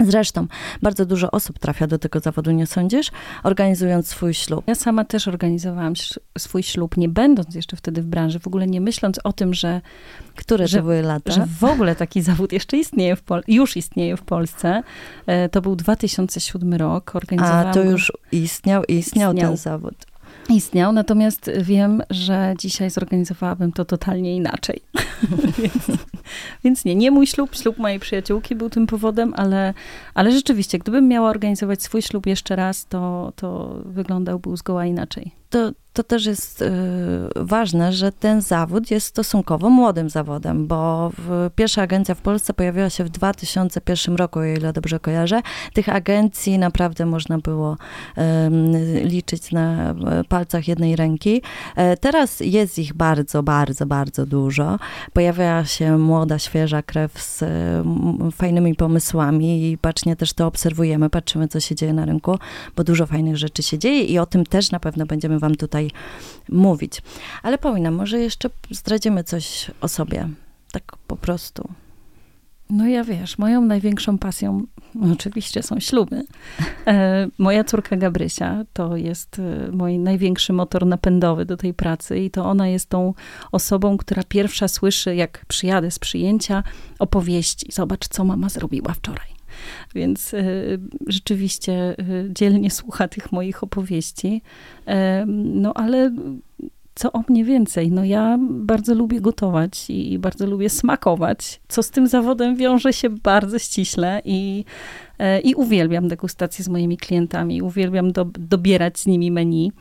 Zresztą 0.00 0.46
bardzo 0.82 1.06
dużo 1.06 1.30
osób 1.30 1.58
trafia 1.58 1.86
do 1.86 1.98
tego 1.98 2.20
zawodu, 2.20 2.50
nie 2.50 2.66
sądzisz? 2.66 3.10
Organizując 3.42 4.08
swój 4.08 4.34
ślub. 4.34 4.64
Ja 4.66 4.74
sama 4.74 5.04
też 5.04 5.28
organizowałam 5.28 5.92
swój 6.38 6.62
ślub, 6.62 6.96
nie 6.96 7.08
będąc 7.08 7.54
jeszcze 7.54 7.76
wtedy 7.76 8.02
w 8.02 8.06
branży, 8.06 8.38
w 8.38 8.46
ogóle 8.46 8.66
nie 8.66 8.80
myśląc 8.80 9.20
o 9.24 9.32
tym, 9.32 9.54
że. 9.54 9.80
Które 10.36 10.68
że, 10.68 10.82
były 10.82 11.02
lata? 11.02 11.32
Że 11.32 11.46
w 11.60 11.64
ogóle 11.64 11.96
taki 11.96 12.22
zawód 12.22 12.52
jeszcze 12.52 12.76
istnieje 12.76 13.16
w 13.16 13.22
Pol- 13.22 13.42
już 13.48 13.76
istnieje 13.76 14.16
w 14.16 14.22
Polsce. 14.22 14.82
E, 15.26 15.48
to 15.48 15.62
był 15.62 15.76
2007 15.76 16.74
rok. 16.74 17.16
Organizowałam 17.16 17.66
A 17.66 17.72
to 17.72 17.82
już 17.82 18.12
istniał, 18.32 18.84
istniał, 18.84 19.32
istniał 19.32 19.34
ten 19.34 19.56
zawód 19.56 20.07
istniał, 20.48 20.92
natomiast 20.92 21.50
wiem, 21.60 22.02
że 22.10 22.54
dzisiaj 22.58 22.90
zorganizowałabym 22.90 23.72
to 23.72 23.84
totalnie 23.84 24.36
inaczej. 24.36 24.80
więc, 26.64 26.84
nie, 26.84 26.94
nie 26.94 27.10
mój 27.10 27.26
ślub, 27.26 27.56
ślub 27.56 27.78
mojej 27.78 28.00
przyjaciółki 28.00 28.54
był 28.54 28.70
tym 28.70 28.86
powodem, 28.86 29.34
ale, 29.36 29.74
ale 30.14 30.32
rzeczywiście, 30.32 30.78
gdybym 30.78 31.08
miała 31.08 31.30
organizować 31.30 31.82
swój 31.82 32.02
ślub 32.02 32.26
jeszcze 32.26 32.56
raz, 32.56 32.86
to, 32.86 33.32
to 33.36 33.80
wyglądałby 33.84 34.56
zgoła 34.56 34.86
inaczej. 34.86 35.32
To 35.50 35.72
to 35.98 36.02
też 36.02 36.26
jest 36.26 36.62
y, 36.62 36.70
ważne, 37.36 37.92
że 37.92 38.12
ten 38.12 38.40
zawód 38.40 38.90
jest 38.90 39.06
stosunkowo 39.06 39.70
młodym 39.70 40.10
zawodem, 40.10 40.66
bo 40.66 41.10
pierwsza 41.56 41.82
agencja 41.82 42.14
w 42.14 42.20
Polsce 42.20 42.54
pojawiła 42.54 42.90
się 42.90 43.04
w 43.04 43.08
2001 43.08 44.16
roku, 44.16 44.38
o 44.38 44.44
ile 44.44 44.72
dobrze 44.72 45.00
kojarzę. 45.00 45.42
Tych 45.72 45.88
agencji 45.88 46.58
naprawdę 46.58 47.06
można 47.06 47.38
było 47.38 47.76
liczyć 49.04 49.52
na 49.52 49.90
e, 49.90 49.94
palcach 50.28 50.68
jednej 50.68 50.96
ręki. 50.96 51.42
E, 51.76 51.96
teraz 51.96 52.40
jest 52.40 52.78
ich 52.78 52.94
bardzo, 52.94 53.42
bardzo, 53.42 53.86
bardzo 53.86 54.26
dużo. 54.26 54.78
Pojawia 55.12 55.64
się 55.64 55.98
młoda, 55.98 56.38
świeża 56.38 56.82
krew 56.82 57.22
z 57.22 57.44
fajnymi 58.32 58.74
pomysłami 58.74 59.70
i 59.70 59.78
bacznie 59.82 60.16
też 60.16 60.32
to 60.32 60.46
obserwujemy, 60.46 61.10
patrzymy, 61.10 61.48
co 61.48 61.60
się 61.60 61.74
dzieje 61.74 61.92
na 61.92 62.04
rynku, 62.04 62.38
bo 62.76 62.84
dużo 62.84 63.06
fajnych 63.06 63.36
rzeczy 63.36 63.62
się 63.62 63.78
dzieje 63.78 64.02
i 64.02 64.18
o 64.18 64.26
tym 64.26 64.46
też 64.46 64.70
na 64.70 64.80
pewno 64.80 65.06
będziemy 65.06 65.37
wam 65.38 65.54
tutaj 65.54 65.90
mówić. 66.48 67.02
Ale 67.42 67.58
Paulina, 67.58 67.90
może 67.90 68.18
jeszcze 68.18 68.50
zdradzimy 68.70 69.24
coś 69.24 69.70
o 69.80 69.88
sobie, 69.88 70.28
tak 70.72 70.96
po 71.06 71.16
prostu. 71.16 71.68
No 72.70 72.86
ja 72.86 73.04
wiesz, 73.04 73.38
moją 73.38 73.60
największą 73.60 74.18
pasją 74.18 74.66
oczywiście 75.12 75.62
są 75.62 75.80
śluby. 75.80 76.24
E, 76.86 77.28
moja 77.38 77.64
córka 77.64 77.96
Gabrysia 77.96 78.64
to 78.72 78.96
jest 78.96 79.38
e, 79.38 79.70
mój 79.72 79.98
największy 79.98 80.52
motor 80.52 80.86
napędowy 80.86 81.44
do 81.44 81.56
tej 81.56 81.74
pracy 81.74 82.18
i 82.18 82.30
to 82.30 82.44
ona 82.44 82.68
jest 82.68 82.88
tą 82.88 83.14
osobą, 83.52 83.96
która 83.96 84.22
pierwsza 84.28 84.68
słyszy, 84.68 85.14
jak 85.14 85.44
przyjadę 85.48 85.90
z 85.90 85.98
przyjęcia, 85.98 86.62
opowieści. 86.98 87.66
Zobacz, 87.72 88.08
co 88.08 88.24
mama 88.24 88.48
zrobiła 88.48 88.94
wczoraj. 88.94 89.37
Więc 89.94 90.34
y, 90.34 90.78
rzeczywiście 91.06 91.96
y, 92.00 92.30
dzielnie 92.30 92.70
słucha 92.70 93.08
tych 93.08 93.32
moich 93.32 93.62
opowieści. 93.62 94.42
No 95.26 95.74
ale 95.74 96.12
co 96.98 97.12
o 97.12 97.22
mnie 97.28 97.44
więcej? 97.44 97.92
No 97.92 98.04
ja 98.04 98.38
bardzo 98.40 98.94
lubię 98.94 99.20
gotować 99.20 99.90
i 99.90 100.18
bardzo 100.18 100.46
lubię 100.46 100.70
smakować, 100.70 101.60
co 101.68 101.82
z 101.82 101.90
tym 101.90 102.06
zawodem 102.06 102.56
wiąże 102.56 102.92
się 102.92 103.10
bardzo 103.10 103.58
ściśle 103.58 104.22
i, 104.24 104.64
e, 105.18 105.40
i 105.40 105.54
uwielbiam 105.54 106.08
degustację 106.08 106.64
z 106.64 106.68
moimi 106.68 106.96
klientami, 106.96 107.62
uwielbiam 107.62 108.12
do, 108.12 108.24
dobierać 108.24 108.98
z 108.98 109.06
nimi 109.06 109.30
menu. 109.30 109.72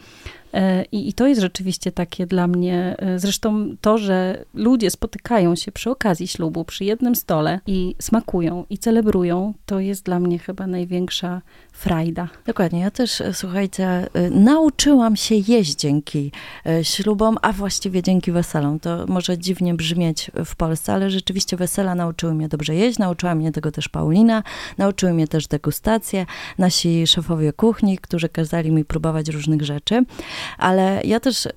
E, 0.54 0.86
I, 0.92 1.10
I, 1.10 1.14
to 1.14 1.28
jest 1.28 1.42
rzeczywiście 1.42 1.92
takie 1.92 2.26
dla 2.26 2.48
mnie, 2.48 2.96
e, 2.98 3.20
zresztą 3.20 3.76
to, 3.82 3.98
że 3.98 4.46
ludzie 4.54 4.92
spotykają 4.92 5.56
się 5.56 5.72
przy 5.72 5.90
okazji 5.90 6.28
ślubu, 6.28 6.66
przy 6.66 6.86
jednym 6.86 7.16
stole 7.16 7.60
i 7.68 7.96
smakują 8.00 8.66
i 8.70 8.78
celebrują, 8.78 9.54
to 9.66 9.80
jest 9.80 10.04
dla 10.04 10.20
mnie 10.20 10.40
chyba 10.40 10.68
największa 10.68 11.42
frajda. 11.72 12.30
Dokładnie. 12.46 12.80
Ja 12.80 12.92
też, 12.92 13.22
e, 13.22 13.34
słuchajcie, 13.34 14.08
nauczyłam 14.32 15.16
się 15.16 15.36
jeść 15.36 15.76
dzięki 15.76 16.32
ślubom, 16.84 17.38
a 17.42 17.54
właściwie 17.54 18.04
dzięki 18.04 18.32
weselom. 18.32 18.80
To 18.80 19.06
może 19.08 19.38
dziwnie 19.38 19.74
brzmieć 19.74 20.32
w 20.46 20.56
Polsce, 20.56 20.94
ale 20.94 21.10
rzeczywiście 21.10 21.58
wesela 21.58 21.96
nauczyły 21.96 22.34
mnie 22.34 22.48
dobrze 22.48 22.76
jeść, 22.76 23.00
nauczyła 23.00 23.36
mnie 23.36 23.52
tego 23.52 23.72
też 23.72 23.90
Paulina, 23.90 24.44
nauczyły 24.78 25.14
mnie 25.14 25.28
też 25.28 25.48
degustacje, 25.48 26.26
nasi 26.58 27.08
szefowie 27.08 27.54
kuchni, 27.54 27.98
którzy 27.98 28.30
kazali 28.30 28.72
mi 28.72 28.86
próbować 28.86 29.30
różnych 29.30 29.62
rzeczy 29.62 30.06
ale 30.58 31.02
ja 31.04 31.20
też 31.20 31.48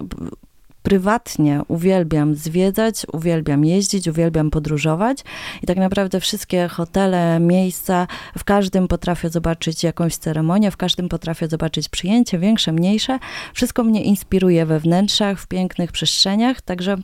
prywatnie 0.82 1.62
uwielbiam 1.68 2.34
zwiedzać, 2.34 3.06
uwielbiam 3.12 3.64
jeździć, 3.64 4.08
uwielbiam 4.08 4.50
podróżować 4.50 5.24
i 5.62 5.66
tak 5.66 5.76
naprawdę 5.76 6.20
wszystkie 6.20 6.68
hotele, 6.68 7.40
miejsca, 7.40 8.06
w 8.38 8.44
każdym 8.44 8.88
potrafię 8.88 9.30
zobaczyć 9.30 9.84
jakąś 9.84 10.16
ceremonię, 10.16 10.70
w 10.70 10.76
każdym 10.76 11.08
potrafię 11.08 11.48
zobaczyć 11.48 11.88
przyjęcie, 11.88 12.38
większe, 12.38 12.72
mniejsze. 12.72 13.18
Wszystko 13.54 13.84
mnie 13.84 14.02
inspiruje 14.02 14.66
we 14.66 14.80
wnętrzach, 14.80 15.40
w 15.40 15.46
pięknych 15.46 15.92
przestrzeniach, 15.92 16.60
także 16.60 16.96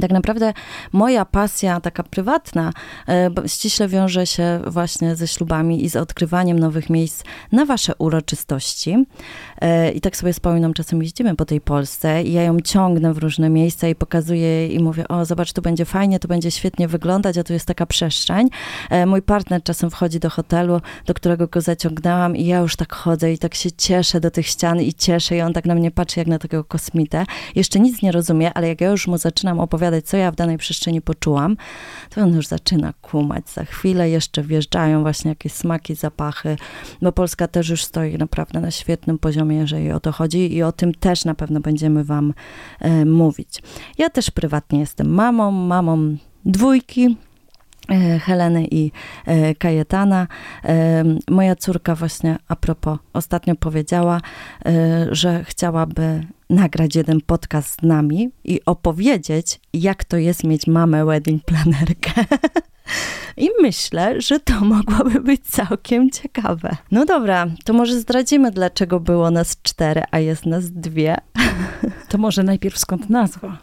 tak 0.00 0.10
naprawdę 0.10 0.52
moja 0.92 1.24
pasja 1.24 1.80
taka 1.80 2.02
prywatna 2.02 2.72
e, 3.08 3.30
ściśle 3.46 3.88
wiąże 3.88 4.26
się 4.26 4.60
właśnie 4.66 5.16
ze 5.16 5.28
ślubami 5.28 5.84
i 5.84 5.88
z 5.88 5.96
odkrywaniem 5.96 6.58
nowych 6.58 6.90
miejsc 6.90 7.24
na 7.52 7.66
wasze 7.66 7.92
uroczystości. 7.98 9.06
E, 9.60 9.90
I 9.92 10.00
tak 10.00 10.16
sobie 10.16 10.32
wspominam, 10.32 10.74
czasem 10.74 11.02
jeździmy 11.02 11.36
po 11.36 11.44
tej 11.44 11.60
Polsce 11.60 12.22
i 12.22 12.32
ja 12.32 12.42
ją 12.42 12.60
ciągnę 12.60 13.14
w 13.14 13.18
różne 13.18 13.50
miejsca 13.50 13.88
i 13.88 13.94
pokazuję 13.94 14.68
i 14.68 14.82
mówię, 14.82 15.08
o 15.08 15.24
zobacz, 15.24 15.52
tu 15.52 15.62
będzie 15.62 15.84
fajnie, 15.84 16.18
tu 16.18 16.28
będzie 16.28 16.50
świetnie 16.50 16.88
wyglądać, 16.88 17.38
a 17.38 17.44
tu 17.44 17.52
jest 17.52 17.66
taka 17.66 17.86
przestrzeń. 17.86 18.48
E, 18.90 19.06
mój 19.06 19.22
partner 19.22 19.62
czasem 19.62 19.90
wchodzi 19.90 20.20
do 20.20 20.30
hotelu, 20.30 20.80
do 21.06 21.14
którego 21.14 21.46
go 21.46 21.60
zaciągnęłam 21.60 22.36
i 22.36 22.46
ja 22.46 22.58
już 22.58 22.76
tak 22.76 22.92
chodzę 22.92 23.32
i 23.32 23.38
tak 23.38 23.54
się 23.54 23.72
cieszę 23.72 24.20
do 24.20 24.30
tych 24.30 24.46
ścian 24.46 24.80
i 24.80 24.94
cieszę 24.94 25.36
i 25.36 25.40
on 25.40 25.52
tak 25.52 25.64
na 25.64 25.74
mnie 25.74 25.90
patrzy 25.90 26.20
jak 26.20 26.26
na 26.26 26.38
takiego 26.38 26.64
kosmitę. 26.64 27.24
Jeszcze 27.54 27.80
nic 27.80 28.02
nie 28.02 28.12
rozumie, 28.12 28.54
ale 28.54 28.68
jak 28.68 28.80
ja 28.80 28.90
już 28.90 29.06
mu 29.06 29.18
zaczynam 29.18 29.60
opowiadać 29.60 29.83
opowiadać, 29.84 30.06
co 30.06 30.16
ja 30.16 30.30
w 30.30 30.36
danej 30.36 30.58
przestrzeni 30.58 31.00
poczułam, 31.00 31.56
to 32.10 32.20
on 32.20 32.34
już 32.34 32.46
zaczyna 32.46 32.92
kumać. 33.02 33.50
Za 33.50 33.64
chwilę 33.64 34.10
jeszcze 34.10 34.42
wjeżdżają 34.42 35.02
właśnie 35.02 35.28
jakieś 35.28 35.52
smaki, 35.52 35.94
zapachy, 35.94 36.56
bo 37.02 37.12
Polska 37.12 37.48
też 37.48 37.68
już 37.68 37.84
stoi 37.84 38.18
naprawdę 38.18 38.60
na 38.60 38.70
świetnym 38.70 39.18
poziomie, 39.18 39.56
jeżeli 39.56 39.92
o 39.92 40.00
to 40.00 40.12
chodzi 40.12 40.54
i 40.54 40.62
o 40.62 40.72
tym 40.72 40.94
też 40.94 41.24
na 41.24 41.34
pewno 41.34 41.60
będziemy 41.60 42.04
wam 42.04 42.34
e, 42.80 43.04
mówić. 43.04 43.62
Ja 43.98 44.10
też 44.10 44.30
prywatnie 44.30 44.80
jestem 44.80 45.14
mamą, 45.14 45.50
mamą 45.50 46.16
dwójki, 46.44 47.16
Heleny 48.20 48.66
i 48.70 48.92
e, 49.26 49.54
Kajetana. 49.54 50.26
Moja 51.30 51.56
córka 51.56 51.94
właśnie 51.94 52.36
a 52.48 52.56
propos 52.56 52.98
ostatnio 53.12 53.54
powiedziała, 53.54 54.20
że 55.10 55.44
chciałaby 55.44 56.26
nagrać 56.50 56.96
jeden 56.96 57.20
podcast 57.20 57.80
z 57.80 57.82
nami 57.82 58.30
i 58.44 58.60
opowiedzieć, 58.66 59.60
jak 59.72 60.04
to 60.04 60.16
jest 60.16 60.44
mieć 60.44 60.66
mamę 60.66 61.04
wedding 61.04 61.44
planerkę. 61.44 62.10
I 63.36 63.50
myślę, 63.62 64.20
że 64.20 64.40
to 64.40 64.60
mogłoby 64.60 65.20
być 65.20 65.40
całkiem 65.40 66.10
ciekawe. 66.10 66.76
No 66.90 67.04
dobra, 67.04 67.46
to 67.64 67.72
może 67.72 68.00
zdradzimy, 68.00 68.50
dlaczego 68.50 69.00
było 69.00 69.30
nas 69.30 69.56
cztery, 69.62 70.02
a 70.10 70.18
jest 70.18 70.46
nas 70.46 70.70
dwie. 70.70 71.16
To 72.08 72.18
może 72.18 72.42
najpierw 72.42 72.78
skąd 72.78 73.10
nazwa? 73.10 73.58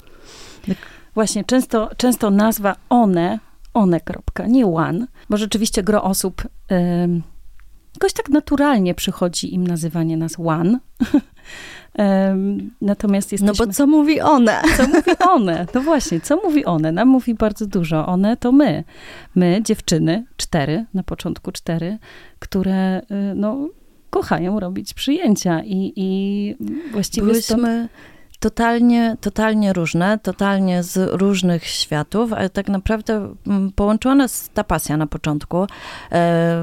Właśnie, 1.13 1.43
często, 1.43 1.89
często 1.97 2.29
nazwa 2.29 2.75
one, 2.89 3.39
one. 3.73 3.99
Kropka, 3.99 4.47
nie 4.47 4.67
one, 4.67 5.07
bo 5.29 5.37
rzeczywiście 5.37 5.83
gro 5.83 6.03
osób 6.03 6.43
yy, 6.69 6.77
jakoś 7.95 8.13
tak 8.13 8.29
naturalnie 8.29 8.95
przychodzi 8.95 9.53
im 9.53 9.67
nazywanie 9.67 10.17
nas 10.17 10.35
one. 10.39 10.79
Natomiast 12.81 13.31
jesteśmy... 13.31 13.57
No 13.59 13.65
bo 13.65 13.73
co 13.73 13.87
mówi 13.87 14.21
one? 14.21 14.61
Co 14.77 14.87
mówi 14.87 15.11
one? 15.19 15.65
No 15.73 15.81
właśnie, 15.81 16.21
co 16.21 16.35
mówi 16.35 16.65
one? 16.65 16.91
Nam 16.91 17.07
mówi 17.07 17.33
bardzo 17.33 17.65
dużo. 17.65 18.05
One 18.05 18.37
to 18.37 18.51
my. 18.51 18.83
My, 19.35 19.59
dziewczyny, 19.63 20.25
cztery, 20.37 20.85
na 20.93 21.03
początku 21.03 21.51
cztery, 21.51 21.97
które 22.39 22.99
y, 22.99 23.05
no, 23.35 23.67
kochają 24.09 24.59
robić 24.59 24.93
przyjęcia 24.93 25.61
i, 25.63 25.93
i 25.95 26.55
właściwie... 26.91 27.27
Byłyśmy... 27.27 27.43
Stąd 27.43 28.20
totalnie, 28.41 29.17
totalnie 29.21 29.73
różne, 29.73 30.19
totalnie 30.19 30.83
z 30.83 31.21
różnych 31.21 31.67
światów, 31.67 32.33
ale 32.33 32.49
tak 32.49 32.69
naprawdę 32.69 33.33
mm, 33.47 33.71
połączyła 33.71 34.15
nas 34.15 34.49
ta 34.53 34.63
pasja 34.63 34.97
na 34.97 35.07
początku 35.07 35.57
e, 35.63 35.67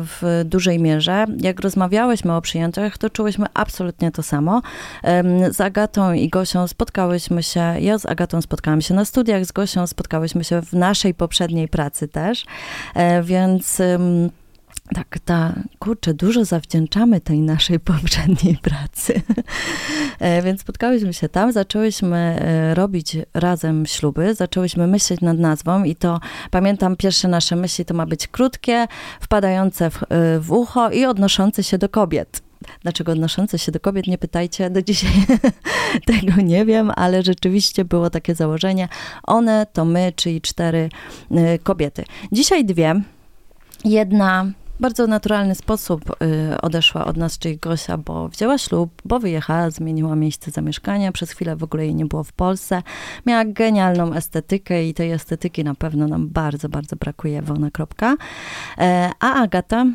w 0.04 0.42
dużej 0.44 0.78
mierze. 0.78 1.26
Jak 1.40 1.61
rozmawiałyśmy 1.61 2.35
o 2.37 2.40
przyjęciach, 2.40 2.99
to 2.99 3.11
czułyśmy 3.11 3.47
absolutnie 3.54 4.11
to 4.11 4.23
samo. 4.23 4.62
Z 5.50 5.61
Agatą 5.61 6.12
i 6.12 6.28
Gosią 6.28 6.68
spotkałyśmy 6.68 7.42
się, 7.42 7.61
ja 7.80 7.99
z 7.99 8.06
Agatą 8.06 8.42
spotkałam 8.42 8.80
się 8.80 8.94
na 8.94 9.04
studiach, 9.04 9.44
z 9.44 9.52
Gosią 9.52 9.87
spotkałyśmy 9.87 10.44
się 10.44 10.62
w 10.62 10.73
naszej 10.73 11.14
poprzedniej 11.14 11.68
pracy 11.68 12.08
też, 12.08 12.44
e, 12.94 13.23
więc 13.23 13.82
tak, 14.95 15.18
ta, 15.25 15.54
kurczę, 15.78 16.14
dużo 16.14 16.45
zawdzięczamy 16.45 17.21
tej 17.21 17.40
naszej 17.40 17.80
poprzedniej 17.80 18.57
pracy. 18.57 19.21
E, 20.18 20.42
więc 20.42 20.61
spotkałyśmy 20.61 21.12
się 21.12 21.28
tam, 21.28 21.52
zaczęłyśmy 21.52 22.16
e, 22.16 22.75
robić 22.75 23.16
razem 23.35 23.87
śluby, 23.87 24.35
zaczęłyśmy 24.35 24.87
myśleć 24.87 25.21
nad 25.21 25.38
nazwą 25.38 25.85
i 25.85 25.97
to, 25.97 26.21
pamiętam, 26.50 26.97
pierwsze 26.97 27.28
nasze 27.28 27.57
myśli 27.57 27.85
to 27.85 27.95
ma 27.95 28.07
być 28.07 28.28
krótkie, 28.28 28.87
wpadające 29.21 29.90
w, 29.90 30.02
e, 30.02 30.40
w 30.40 30.52
ucho 30.52 30.90
i 30.90 31.04
odnoszące 31.04 31.62
się 31.62 31.78
do 31.78 31.88
kobiet. 31.88 32.42
Dlaczego 32.83 33.12
odnoszące 33.12 33.59
się 33.59 33.73
do 33.73 33.80
kobiet, 33.80 34.07
nie 34.07 34.18
pytajcie, 34.18 34.71
do 34.71 34.83
dzisiaj 34.83 35.12
tego 36.07 36.42
nie 36.42 36.64
wiem, 36.64 36.92
ale 36.97 37.23
rzeczywiście 37.23 37.85
było 37.85 38.11
takie 38.11 38.35
założenie. 38.35 38.88
One 39.23 39.66
to 39.73 39.85
my, 39.85 40.12
czyli 40.16 40.40
cztery 40.40 40.88
kobiety. 41.62 42.04
Dzisiaj 42.33 42.64
dwie. 42.64 43.02
Jedna 43.85 44.47
bardzo 44.80 45.06
naturalny 45.06 45.54
sposób 45.54 46.23
y, 46.23 46.61
odeszła 46.61 47.04
od 47.04 47.16
nas, 47.16 47.38
Gosia, 47.61 47.99
bo 47.99 48.28
wzięła 48.28 48.58
ślub, 48.58 49.02
bo 49.04 49.20
wyjechała, 49.20 49.70
zmieniła 49.70 50.16
miejsce 50.16 50.50
zamieszkania, 50.50 51.12
przez 51.12 51.30
chwilę 51.30 51.56
w 51.56 51.62
ogóle 51.62 51.85
jej 51.85 51.94
nie 51.94 52.06
było 52.06 52.25
w 52.25 52.32
Polsce. 52.32 52.82
Miała 53.26 53.44
genialną 53.44 54.12
estetykę 54.12 54.88
i 54.88 54.94
tej 54.94 55.12
estetyki 55.12 55.64
na 55.64 55.75
pewno 55.75 56.08
nam 56.08 56.28
bardzo, 56.28 56.68
bardzo 56.68 56.97
brakuje, 56.97 57.42
Wona 57.42 57.70
Kropka. 57.70 58.16
E, 58.78 59.11
a 59.20 59.35
Agata 59.35 59.87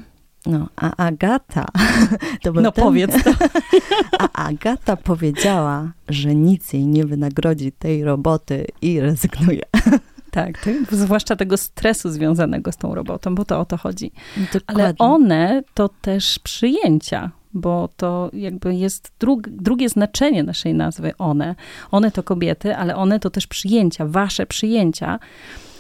no, 0.46 0.70
a 0.76 0.96
Agata. 0.98 1.66
To 2.44 2.52
no 2.52 2.72
ten... 2.72 2.84
powiedz 2.84 3.24
to. 3.24 3.32
A 4.20 4.48
Agata 4.48 4.98
powiedziała, 4.98 5.92
że 6.10 6.36
nic 6.36 6.74
jej 6.74 6.88
nie 6.88 7.06
wynagrodzi 7.06 7.72
tej 7.72 8.04
roboty 8.04 8.66
i 8.82 9.00
rezygnuje. 9.00 9.62
Tak, 10.34 10.70
zwłaszcza 10.92 11.36
tego 11.36 11.58
stresu 11.58 12.10
związanego 12.10 12.72
z 12.72 12.78
tą 12.78 12.96
robotą, 12.96 13.36
bo 13.36 13.46
to 13.46 13.60
o 13.60 13.66
to 13.66 13.78
chodzi. 13.78 14.12
Dokładnie. 14.54 14.84
Ale 14.84 14.94
one 14.98 15.64
to 15.74 15.90
też 15.90 16.40
przyjęcia, 16.40 17.32
bo 17.54 17.90
to 17.98 18.30
jakby 18.34 18.76
jest 18.76 19.12
drug, 19.20 19.50
drugie 19.50 19.90
znaczenie 19.90 20.44
naszej 20.44 20.74
nazwy 20.74 21.14
one. 21.18 21.56
One 21.92 22.12
to 22.12 22.24
kobiety, 22.24 22.76
ale 22.76 22.96
one 22.96 23.20
to 23.20 23.30
też 23.30 23.48
przyjęcia, 23.48 24.06
wasze 24.08 24.46
przyjęcia. 24.46 25.20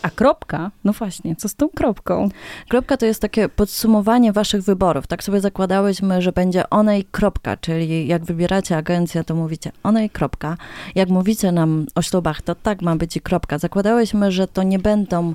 A 0.03 0.09
kropka, 0.09 0.71
no 0.83 0.93
właśnie, 0.93 1.35
co 1.35 1.49
z 1.49 1.55
tą 1.55 1.69
kropką? 1.69 2.29
Kropka 2.69 2.97
to 2.97 3.05
jest 3.05 3.21
takie 3.21 3.49
podsumowanie 3.49 4.33
waszych 4.33 4.61
wyborów. 4.61 5.07
Tak 5.07 5.23
sobie 5.23 5.39
zakładałyśmy, 5.39 6.21
że 6.21 6.31
będzie 6.31 6.69
one 6.69 6.99
i 6.99 7.03
kropka, 7.03 7.57
czyli 7.57 8.07
jak 8.07 8.25
wybieracie 8.25 8.77
agencję, 8.77 9.23
to 9.23 9.35
mówicie 9.35 9.71
one 9.83 10.05
i 10.05 10.09
kropka. 10.09 10.57
Jak 10.95 11.09
mówicie 11.09 11.51
nam 11.51 11.85
o 11.95 12.01
ślubach, 12.01 12.41
to 12.41 12.55
tak 12.55 12.81
ma 12.81 12.95
być 12.95 13.17
i 13.17 13.21
kropka. 13.21 13.57
Zakładałyśmy, 13.57 14.31
że 14.31 14.47
to 14.47 14.63
nie 14.63 14.79
będą 14.79 15.33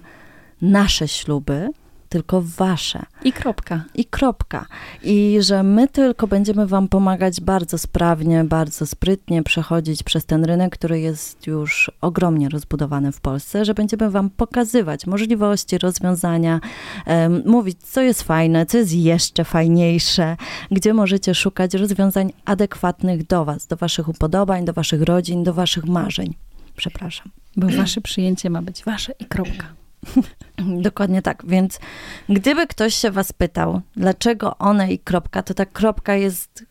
nasze 0.63 1.09
śluby, 1.09 1.71
tylko 2.09 2.43
wasze. 2.43 3.03
I 3.25 3.33
kropka. 3.33 3.85
I 3.95 4.05
kropka. 4.05 4.67
I 5.03 5.39
że 5.41 5.63
my 5.63 5.89
tylko 5.89 6.27
będziemy 6.27 6.67
wam 6.67 6.89
pomagać 6.89 7.41
bardzo 7.41 7.79
sprawnie, 7.79 8.45
bardzo 8.45 8.87
sprytnie 8.87 9.43
przechodzić 9.43 10.03
przez 10.03 10.25
ten 10.25 10.45
rynek, 10.45 10.73
który 10.73 11.01
jest 11.01 11.47
już 11.47 11.91
ogromnie 12.01 12.49
rozbudowany 12.49 13.13
w 13.13 13.21
Polsce, 13.21 13.65
że 13.65 13.75
będziemy 13.75 14.11
wam 14.11 14.31
pokazywać 14.31 15.07
możliwości, 15.07 15.79
rozwiązania, 15.79 16.61
um, 17.07 17.43
mówić, 17.47 17.79
co 17.83 18.01
jest 18.01 18.23
fajne, 18.23 18.67
co 18.67 18.79
jest 18.79 18.93
jeszcze 18.93 19.45
fajniejsze, 19.45 20.37
gdzie 20.71 20.95
możecie 20.95 21.35
szukać 21.35 21.75
rozwiązań 21.75 22.33
adekwatnych 22.45 23.27
do 23.27 23.45
was, 23.45 23.67
do 23.67 23.77
waszych 23.77 24.09
upodobań, 24.09 24.65
do 24.65 24.73
waszych 24.73 25.03
rodzin, 25.03 25.45
do 25.45 25.55
waszych 25.55 25.85
marzeń. 25.85 26.35
Przepraszam. 26.77 27.31
Bo 27.57 27.69
wasze 27.69 28.01
przyjęcie 28.01 28.51
ma 28.51 28.63
być 28.63 28.85
wasze 28.85 29.13
i 29.19 29.25
kropka. 29.25 29.67
Dokładnie 30.89 31.23
tak. 31.23 31.43
Więc 31.47 31.79
gdyby 32.29 32.67
ktoś 32.67 32.95
się 32.95 33.11
was 33.11 33.33
pytał, 33.33 33.81
dlaczego 33.97 34.59
one 34.59 34.93
i 34.93 34.99
kropka, 34.99 35.43
to 35.43 35.55
ta 35.55 35.67
kropka 35.67 36.15
jest 36.15 36.65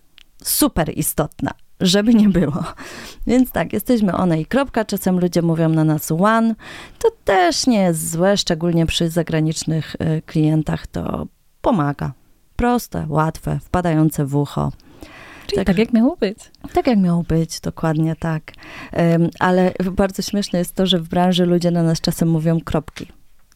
super 0.43 0.97
istotna, 0.97 1.51
żeby 1.81 2.13
nie 2.13 2.29
było. 2.29 2.63
Więc 3.27 3.51
tak, 3.51 3.73
jesteśmy 3.73 4.13
one 4.13 4.41
i 4.41 4.45
kropka. 4.45 4.85
Czasem 4.85 5.19
ludzie 5.19 5.41
mówią 5.41 5.69
na 5.69 5.83
nas 5.83 6.11
one. 6.11 6.55
To 6.99 7.09
też 7.25 7.67
nie 7.67 7.79
jest 7.79 8.11
złe, 8.11 8.37
szczególnie 8.37 8.85
przy 8.85 9.09
zagranicznych 9.09 9.95
y, 9.95 10.21
klientach. 10.21 10.87
To 10.87 11.27
pomaga. 11.61 12.11
Proste, 12.55 13.05
łatwe, 13.09 13.59
wpadające 13.63 14.25
w 14.25 14.35
ucho. 14.35 14.71
Czyli 15.47 15.57
tak, 15.57 15.67
tak, 15.67 15.77
jak 15.77 15.93
miało 15.93 16.15
być. 16.15 16.37
Tak 16.73 16.87
jak 16.87 16.99
miało 16.99 17.23
być, 17.23 17.59
dokładnie 17.59 18.15
tak. 18.15 18.51
Um, 18.93 19.29
ale 19.39 19.73
bardzo 19.91 20.21
śmieszne 20.21 20.59
jest 20.59 20.75
to, 20.75 20.85
że 20.85 20.99
w 20.99 21.09
branży 21.09 21.45
ludzie 21.45 21.71
na 21.71 21.83
nas 21.83 22.01
czasem 22.01 22.29
mówią 22.29 22.61
kropki. 22.61 23.07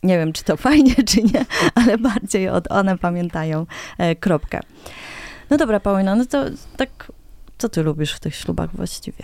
Nie 0.03 0.17
wiem, 0.17 0.33
czy 0.33 0.43
to 0.43 0.57
fajnie, 0.67 0.95
czy 0.95 1.23
nie, 1.23 1.45
ale 1.75 1.97
bardziej 1.97 2.49
od 2.49 2.71
one 2.71 2.97
pamiętają 2.97 3.65
e, 3.97 4.15
kropkę. 4.15 4.59
No 5.49 5.57
dobra, 5.57 5.79
Paulina, 5.79 6.15
no 6.15 6.25
to 6.25 6.45
tak, 6.77 7.11
co 7.57 7.69
ty 7.69 7.83
lubisz 7.83 8.13
w 8.13 8.19
tych 8.19 8.35
ślubach 8.35 8.75
właściwie? 8.75 9.23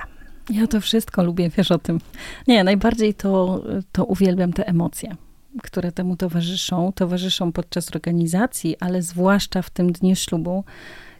Ja 0.49 0.67
to 0.67 0.81
wszystko 0.81 1.23
lubię, 1.23 1.49
wiesz 1.49 1.71
o 1.71 1.77
tym. 1.77 1.99
Nie, 2.47 2.63
najbardziej 2.63 3.13
to, 3.13 3.63
to 3.91 4.05
uwielbiam 4.05 4.53
te 4.53 4.67
emocje, 4.67 5.15
które 5.63 5.91
temu 5.91 6.17
towarzyszą. 6.17 6.91
Towarzyszą 6.95 7.51
podczas 7.51 7.89
organizacji, 7.89 8.75
ale 8.79 9.01
zwłaszcza 9.01 9.61
w 9.61 9.69
tym 9.69 9.91
dniu 9.91 10.15
ślubu, 10.15 10.63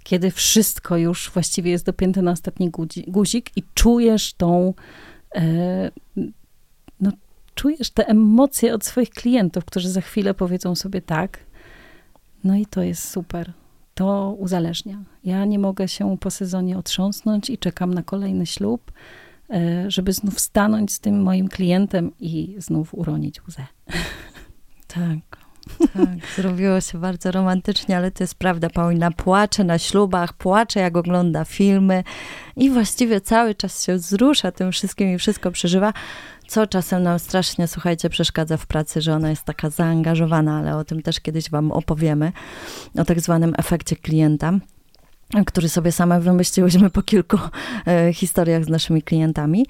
kiedy 0.04 0.32
wszystko 0.32 0.98
już 0.98 1.32
właściwie 1.34 1.72
jest 1.72 1.86
dopięte 1.86 2.22
na 2.22 2.32
ostatni 2.32 2.72
guzik 3.08 3.52
i 3.56 3.64
czujesz 3.74 4.34
tą, 4.34 4.74
e, 5.36 5.92
czujesz 7.58 7.90
te 7.90 8.08
emocje 8.08 8.74
od 8.74 8.86
swoich 8.86 9.10
klientów, 9.10 9.66
którzy 9.66 9.90
za 9.90 10.02
chwilę 10.02 10.34
powiedzą 10.34 10.76
sobie 10.76 11.02
tak. 11.02 11.40
No 12.44 12.56
i 12.56 12.66
to 12.66 12.82
jest 12.82 13.10
super. 13.10 13.54
To 13.94 14.36
uzależnia. 14.40 15.04
Ja 15.24 15.46
nie 15.46 15.60
mogę 15.60 15.88
się 15.88 16.18
po 16.18 16.32
sezonie 16.32 16.78
otrząsnąć 16.78 17.50
i 17.50 17.58
czekam 17.58 17.94
na 17.94 18.04
kolejny 18.04 18.46
ślub, 18.46 18.92
e, 19.50 19.92
żeby 19.92 20.14
znów 20.14 20.40
stanąć 20.40 20.94
z 20.94 21.00
tym 21.00 21.22
moim 21.22 21.48
klientem 21.48 22.12
i 22.20 22.56
znów 22.58 22.94
uronić 22.94 23.48
łzę. 23.48 23.66
Tak. 24.88 25.37
Tak, 25.94 26.36
zrobiło 26.36 26.82
się 26.82 26.98
bardzo 26.98 27.32
romantycznie, 27.32 27.98
ale 27.98 28.12
to 28.12 28.24
jest 28.24 28.36
prawda. 28.36 28.70
Paulina 28.70 29.12
płacze 29.12 29.64
na 29.64 29.80
ślubach, 29.80 30.34
płacze 30.34 30.80
jak 30.80 30.98
ogląda 30.98 31.46
filmy 31.46 32.04
i 32.56 32.70
właściwie 32.70 33.22
cały 33.22 33.56
czas 33.56 33.86
się 33.86 33.96
wzrusza 33.96 34.52
tym 34.52 34.72
wszystkim 34.72 35.16
i 35.16 35.18
wszystko 35.18 35.52
przeżywa, 35.52 35.94
co 36.48 36.68
czasem 36.68 37.04
nam 37.04 37.20
strasznie, 37.20 37.68
słuchajcie, 37.68 38.10
przeszkadza 38.10 38.58
w 38.58 38.66
pracy, 38.66 39.02
że 39.02 39.14
ona 39.14 39.30
jest 39.30 39.44
taka 39.44 39.70
zaangażowana, 39.70 40.58
ale 40.58 40.78
o 40.78 40.84
tym 40.84 41.02
też 41.02 41.20
kiedyś 41.20 41.50
wam 41.50 41.72
opowiemy, 41.72 42.32
o 42.98 43.06
tak 43.06 43.20
zwanym 43.20 43.54
efekcie 43.58 43.96
klienta 43.96 44.54
który 45.46 45.70
sobie 45.70 45.92
same 45.92 46.22
wymyśliłyśmy 46.22 46.90
po 46.90 47.02
kilku 47.02 47.38
e, 47.88 48.14
historiach 48.14 48.66
z 48.66 48.70
naszymi 48.70 49.02
klientami. 49.02 49.66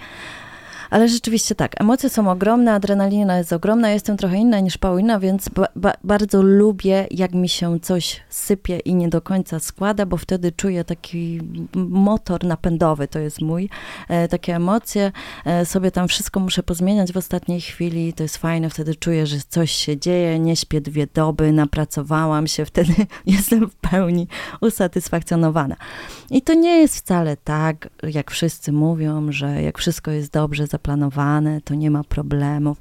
Ale 0.89 1.07
rzeczywiście 1.07 1.55
tak, 1.55 1.81
emocje 1.81 2.09
są 2.09 2.31
ogromne, 2.31 2.73
adrenalina 2.73 3.37
jest 3.37 3.53
ogromna. 3.53 3.89
jestem 3.89 4.17
trochę 4.17 4.37
inna 4.37 4.59
niż 4.59 4.77
Paulina, 4.77 5.19
więc 5.19 5.49
ba 5.49 5.67
ba 5.75 5.93
bardzo 6.03 6.41
lubię, 6.41 7.07
jak 7.11 7.33
mi 7.33 7.49
się 7.49 7.79
coś 7.79 8.21
sypie 8.29 8.79
i 8.79 8.95
nie 8.95 9.09
do 9.09 9.21
końca 9.21 9.59
składa, 9.59 10.05
bo 10.05 10.17
wtedy 10.17 10.51
czuję 10.51 10.83
taki 10.83 11.41
motor 11.75 12.43
napędowy, 12.43 13.07
to 13.07 13.19
jest 13.19 13.41
mój. 13.41 13.69
E, 14.09 14.27
takie 14.27 14.55
emocje, 14.55 15.11
e, 15.45 15.65
sobie 15.65 15.91
tam 15.91 16.07
wszystko 16.07 16.39
muszę 16.39 16.63
pozmieniać 16.63 17.11
w 17.11 17.17
ostatniej 17.17 17.61
chwili, 17.61 18.13
to 18.13 18.23
jest 18.23 18.37
fajne, 18.37 18.69
wtedy 18.69 18.95
czuję, 18.95 19.27
że 19.27 19.37
coś 19.49 19.71
się 19.71 19.97
dzieje, 19.97 20.39
nie 20.39 20.55
śpię 20.55 20.81
dwie 20.81 21.07
doby, 21.13 21.51
napracowałam 21.51 22.47
się, 22.47 22.65
wtedy 22.77 22.93
jestem 23.25 23.69
w 23.69 23.75
pełni 23.75 24.27
usatysfakcjonowana. 24.61 25.75
I 26.29 26.41
to 26.41 26.53
nie 26.53 26.77
jest 26.79 26.97
wcale 26.97 27.37
tak, 27.37 27.89
jak 28.03 28.31
wszyscy 28.31 28.71
mówią, 28.71 29.31
że 29.31 29.61
jak 29.61 29.77
wszystko 29.77 30.11
jest 30.11 30.33
dobrze 30.33 30.67
zaplanowane, 30.77 31.61
to 31.61 31.75
nie 31.75 31.91
ma 31.91 32.03
problemów. 32.03 32.77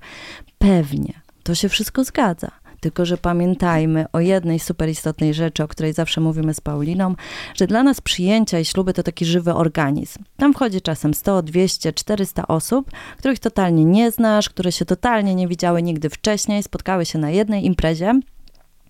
Pewnie, 0.59 1.13
to 1.43 1.55
się 1.55 1.69
wszystko 1.69 2.05
zgadza. 2.05 2.51
Tylko, 2.81 3.07
że 3.07 3.17
pamiętajmy 3.17 4.07
o 4.13 4.21
jednej 4.21 4.59
super 4.59 4.89
istotnej 4.89 5.35
rzeczy, 5.35 5.65
o 5.65 5.69
której 5.69 5.93
zawsze 5.93 6.21
mówimy 6.21 6.55
z 6.55 6.61
Pauliną, 6.61 7.15
że 7.55 7.67
dla 7.67 7.83
nas 7.83 8.01
przyjęcia 8.01 8.59
i 8.59 8.65
śluby 8.65 8.93
to 8.93 9.03
taki 9.03 9.25
żywy 9.25 9.55
organizm. 9.55 10.25
Tam 10.37 10.55
wchodzi 10.55 10.81
czasem 10.81 11.15
100, 11.15 11.43
200, 11.43 11.93
400 11.93 12.47
osób, 12.47 12.91
których 13.19 13.39
totalnie 13.39 13.85
nie 13.85 14.11
znasz, 14.11 14.49
które 14.49 14.73
się 14.73 14.85
totalnie 14.85 15.35
nie 15.35 15.49
widziały 15.49 15.83
nigdy 15.83 16.11
wcześniej, 16.11 16.63
spotkały 16.63 17.07
się 17.07 17.19
na 17.19 17.31
jednej 17.31 17.65
imprezie 17.67 18.21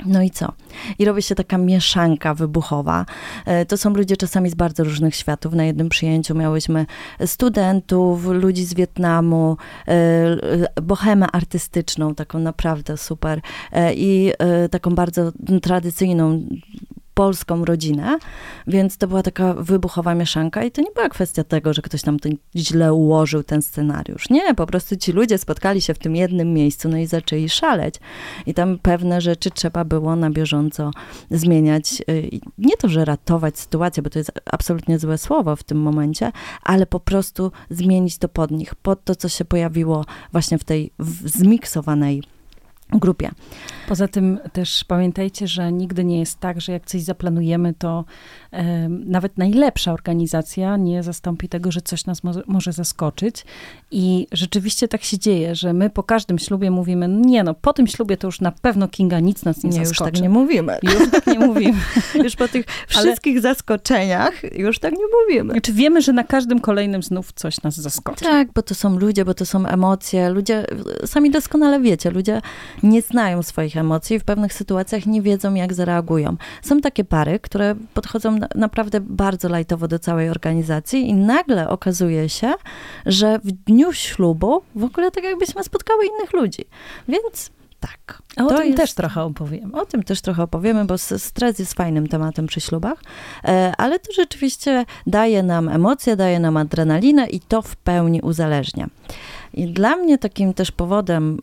no 0.04 0.22
i 0.22 0.30
co? 0.30 0.52
I 0.98 1.04
robi 1.04 1.22
się 1.22 1.34
taka 1.34 1.58
mieszanka 1.58 2.34
wybuchowa. 2.34 3.06
E, 3.46 3.66
to 3.66 3.76
są 3.76 3.90
ludzie 3.90 4.16
czasami 4.16 4.50
z 4.50 4.54
bardzo 4.54 4.84
różnych 4.84 5.14
światów. 5.14 5.54
Na 5.54 5.64
jednym 5.64 5.88
przyjęciu 5.88 6.34
miałyśmy 6.34 6.86
studentów, 7.26 8.26
ludzi 8.26 8.64
z 8.64 8.74
Wietnamu, 8.74 9.56
e, 9.88 10.82
bohemę 10.82 11.26
artystyczną, 11.32 12.14
taką 12.14 12.38
naprawdę 12.38 12.96
super 12.96 13.40
e, 13.72 13.94
i 13.94 14.32
taką 14.70 14.94
bardzo 14.94 15.32
tradycyjną 15.62 16.42
polską 17.16 17.64
rodzinę, 17.64 18.18
więc 18.66 18.98
to 18.98 19.08
była 19.08 19.22
taka 19.22 19.54
wybuchowa 19.54 20.14
mieszanka 20.14 20.64
i 20.64 20.70
to 20.70 20.82
nie 20.82 20.90
była 20.94 21.08
kwestia 21.08 21.44
tego, 21.44 21.72
że 21.72 21.82
ktoś 21.82 22.02
tam 22.02 22.16
źle 22.56 22.94
ułożył 22.94 23.42
ten 23.42 23.62
scenariusz. 23.62 24.30
Nie, 24.30 24.54
po 24.54 24.66
prostu 24.66 24.96
ci 24.96 25.12
ludzie 25.12 25.38
spotkali 25.38 25.82
się 25.82 25.94
w 25.94 25.98
tym 25.98 26.16
jednym 26.16 26.52
miejscu, 26.52 26.88
no 26.88 26.96
i 26.96 27.06
zaczęli 27.06 27.48
szaleć. 27.48 27.94
I 28.46 28.54
tam 28.54 28.78
pewne 28.78 29.20
rzeczy 29.20 29.50
trzeba 29.50 29.84
było 29.84 30.16
na 30.16 30.30
bieżąco 30.30 30.90
zmieniać. 31.30 32.02
Y, 32.10 32.40
nie 32.58 32.76
to, 32.76 32.88
że 32.88 33.04
ratować 33.04 33.58
sytuację, 33.58 34.02
bo 34.02 34.10
to 34.10 34.18
jest 34.18 34.32
absolutnie 34.52 34.98
złe 34.98 35.18
słowo 35.18 35.56
w 35.56 35.62
tym 35.62 35.78
momencie, 35.78 36.32
ale 36.62 36.86
po 36.86 37.00
prostu 37.00 37.52
zmienić 37.70 38.18
to 38.18 38.28
pod 38.28 38.50
nich, 38.50 38.74
pod 38.74 39.04
to, 39.04 39.14
co 39.14 39.28
się 39.28 39.44
pojawiło 39.44 40.04
właśnie 40.32 40.58
w 40.58 40.64
tej 40.64 40.90
zmiksowanej 41.24 42.22
grupie. 42.90 43.30
Poza 43.88 44.08
tym 44.08 44.38
też 44.52 44.84
pamiętajcie, 44.84 45.46
że 45.46 45.72
nigdy 45.72 46.04
nie 46.04 46.18
jest 46.18 46.40
tak, 46.40 46.60
że 46.60 46.72
jak 46.72 46.86
coś 46.86 47.02
zaplanujemy, 47.02 47.74
to 47.74 48.04
nawet 48.88 49.38
najlepsza 49.38 49.92
organizacja 49.92 50.76
nie 50.76 51.02
zastąpi 51.02 51.48
tego, 51.48 51.72
że 51.72 51.80
coś 51.80 52.06
nas 52.06 52.24
mo 52.24 52.32
może 52.46 52.72
zaskoczyć. 52.72 53.44
I 53.90 54.26
rzeczywiście 54.32 54.88
tak 54.88 55.02
się 55.02 55.18
dzieje, 55.18 55.54
że 55.54 55.72
my 55.72 55.90
po 55.90 56.02
każdym 56.02 56.38
ślubie 56.38 56.70
mówimy, 56.70 57.08
nie 57.08 57.42
no, 57.42 57.54
po 57.54 57.72
tym 57.72 57.86
ślubie 57.86 58.16
to 58.16 58.28
już 58.28 58.40
na 58.40 58.52
pewno 58.52 58.88
Kinga 58.88 59.20
nic 59.20 59.44
nas 59.44 59.64
nie, 59.64 59.70
nie 59.70 59.86
zaskoczy. 59.86 60.10
Już 60.10 60.14
tak 60.14 60.22
nie 60.22 60.28
mówimy. 60.28 60.78
Już 60.82 61.10
tak 61.10 61.26
nie 61.26 61.38
mówimy. 61.38 61.78
już 62.24 62.36
po 62.36 62.48
tych 62.48 62.66
wszystkich 62.88 63.34
Ale... 63.34 63.40
zaskoczeniach 63.40 64.58
już 64.58 64.78
tak 64.78 64.92
nie 64.92 65.04
mówimy. 65.22 65.52
Znaczy 65.52 65.72
wiemy, 65.72 66.02
że 66.02 66.12
na 66.12 66.24
każdym 66.24 66.60
kolejnym 66.60 67.02
znów 67.02 67.32
coś 67.32 67.62
nas 67.62 67.76
zaskoczy. 67.76 68.24
Tak, 68.24 68.52
bo 68.52 68.62
to 68.62 68.74
są 68.74 68.98
ludzie, 68.98 69.24
bo 69.24 69.34
to 69.34 69.46
są 69.46 69.66
emocje. 69.66 70.30
Ludzie, 70.30 70.66
sami 71.04 71.30
doskonale 71.30 71.80
wiecie, 71.80 72.10
ludzie 72.10 72.42
nie 72.82 73.02
znają 73.02 73.42
swoich 73.42 73.76
emocji, 73.76 74.18
w 74.18 74.24
pewnych 74.24 74.52
sytuacjach 74.52 75.06
nie 75.06 75.22
wiedzą, 75.22 75.54
jak 75.54 75.74
zareagują. 75.74 76.36
Są 76.62 76.80
takie 76.80 77.04
pary, 77.04 77.38
które 77.38 77.74
podchodzą 77.94 78.38
naprawdę 78.54 79.00
bardzo 79.00 79.48
lajtowo 79.48 79.88
do 79.88 79.98
całej 79.98 80.30
organizacji 80.30 81.08
i 81.08 81.14
nagle 81.14 81.68
okazuje 81.68 82.28
się, 82.28 82.52
że 83.06 83.38
w 83.38 83.52
dniu 83.52 83.92
ślubu 83.92 84.62
w 84.74 84.84
ogóle 84.84 85.10
tak 85.10 85.24
jakbyśmy 85.24 85.64
spotkały 85.64 86.06
innych 86.06 86.32
ludzi. 86.32 86.64
Więc 87.08 87.50
tak. 87.80 88.22
A 88.36 88.44
o 88.44 88.48
to 88.48 88.56
tym 88.58 88.66
jest, 88.66 88.76
też 88.76 88.94
trochę 88.94 89.22
opowiem. 89.22 89.74
O 89.74 89.86
tym 89.86 90.02
też 90.02 90.20
trochę 90.20 90.42
opowiemy, 90.42 90.84
bo 90.84 90.98
stres 90.98 91.58
jest 91.58 91.74
fajnym 91.74 92.06
tematem 92.06 92.46
przy 92.46 92.60
ślubach, 92.60 93.02
e, 93.44 93.72
ale 93.78 93.98
to 93.98 94.12
rzeczywiście 94.12 94.84
daje 95.06 95.42
nam 95.42 95.68
emocje, 95.68 96.16
daje 96.16 96.40
nam 96.40 96.56
adrenalinę 96.56 97.26
i 97.26 97.40
to 97.40 97.62
w 97.62 97.76
pełni 97.76 98.20
uzależnia. 98.20 98.86
I 99.54 99.66
dla 99.66 99.96
mnie 99.96 100.18
takim 100.18 100.54
też 100.54 100.70
powodem, 100.70 101.38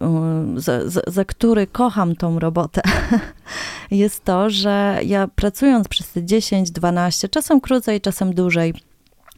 y, 0.58 0.62
za, 0.62 0.90
za, 0.90 1.02
za 1.08 1.26
który 1.26 1.68
kocham 1.68 2.16
tą 2.16 2.40
robotę, 2.40 2.82
jest 3.92 4.24
to, 4.24 4.50
że 4.50 5.00
ja 5.06 5.28
pracując 5.28 5.88
przez 5.88 6.12
te 6.12 6.24
10, 6.24 6.72
12, 6.72 7.30
czasem 7.30 7.62
krócej, 7.62 8.02
czasem 8.02 8.34
dłużej, 8.34 8.74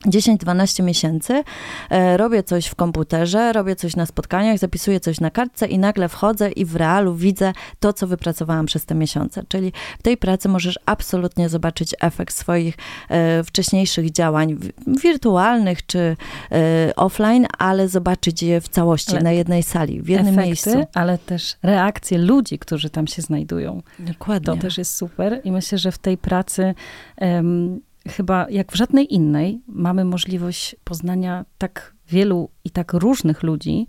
10-12 0.05 0.83
miesięcy 0.83 1.43
e, 1.89 2.17
robię 2.17 2.43
coś 2.43 2.65
w 2.65 2.75
komputerze, 2.75 3.53
robię 3.53 3.75
coś 3.75 3.95
na 3.95 4.05
spotkaniach, 4.05 4.57
zapisuję 4.57 4.99
coś 4.99 5.19
na 5.19 5.31
kartce 5.31 5.67
i 5.67 5.79
nagle 5.79 6.09
wchodzę 6.09 6.51
i 6.51 6.65
w 6.65 6.75
realu 6.75 7.15
widzę 7.15 7.53
to, 7.79 7.93
co 7.93 8.07
wypracowałam 8.07 8.65
przez 8.65 8.85
te 8.85 8.95
miesiące. 8.95 9.43
Czyli 9.47 9.71
w 9.99 10.03
tej 10.03 10.17
pracy 10.17 10.49
możesz 10.49 10.79
absolutnie 10.85 11.49
zobaczyć 11.49 11.95
efekt 12.01 12.35
swoich 12.35 12.77
e, 13.09 13.43
wcześniejszych 13.43 14.11
działań 14.11 14.57
wirtualnych 14.87 15.85
czy 15.85 16.17
e, 16.51 16.95
offline, 16.95 17.47
ale 17.57 17.87
zobaczyć 17.87 18.43
je 18.43 18.61
w 18.61 18.69
całości, 18.69 19.11
ale 19.11 19.21
na 19.21 19.31
jednej 19.31 19.63
sali, 19.63 20.01
w 20.01 20.07
jednym 20.07 20.33
efekty, 20.33 20.47
miejscu. 20.47 20.85
Ale 20.93 21.17
też 21.17 21.55
reakcje 21.63 22.17
ludzi, 22.17 22.59
którzy 22.59 22.89
tam 22.89 23.07
się 23.07 23.21
znajdują. 23.21 23.81
Dokładnie. 23.99 24.45
To 24.45 24.61
też 24.61 24.77
jest 24.77 24.95
super 24.97 25.41
i 25.43 25.51
myślę, 25.51 25.77
że 25.77 25.91
w 25.91 25.97
tej 25.97 26.17
pracy 26.17 26.73
um, 27.21 27.81
chyba 28.09 28.47
jak 28.49 28.71
w 28.71 28.75
żadnej 28.75 29.13
innej 29.13 29.61
mamy 29.67 30.05
możliwość 30.05 30.75
poznania 30.83 31.45
tak 31.57 31.95
wielu 32.07 32.49
i 32.63 32.69
tak 32.69 32.93
różnych 32.93 33.43
ludzi, 33.43 33.87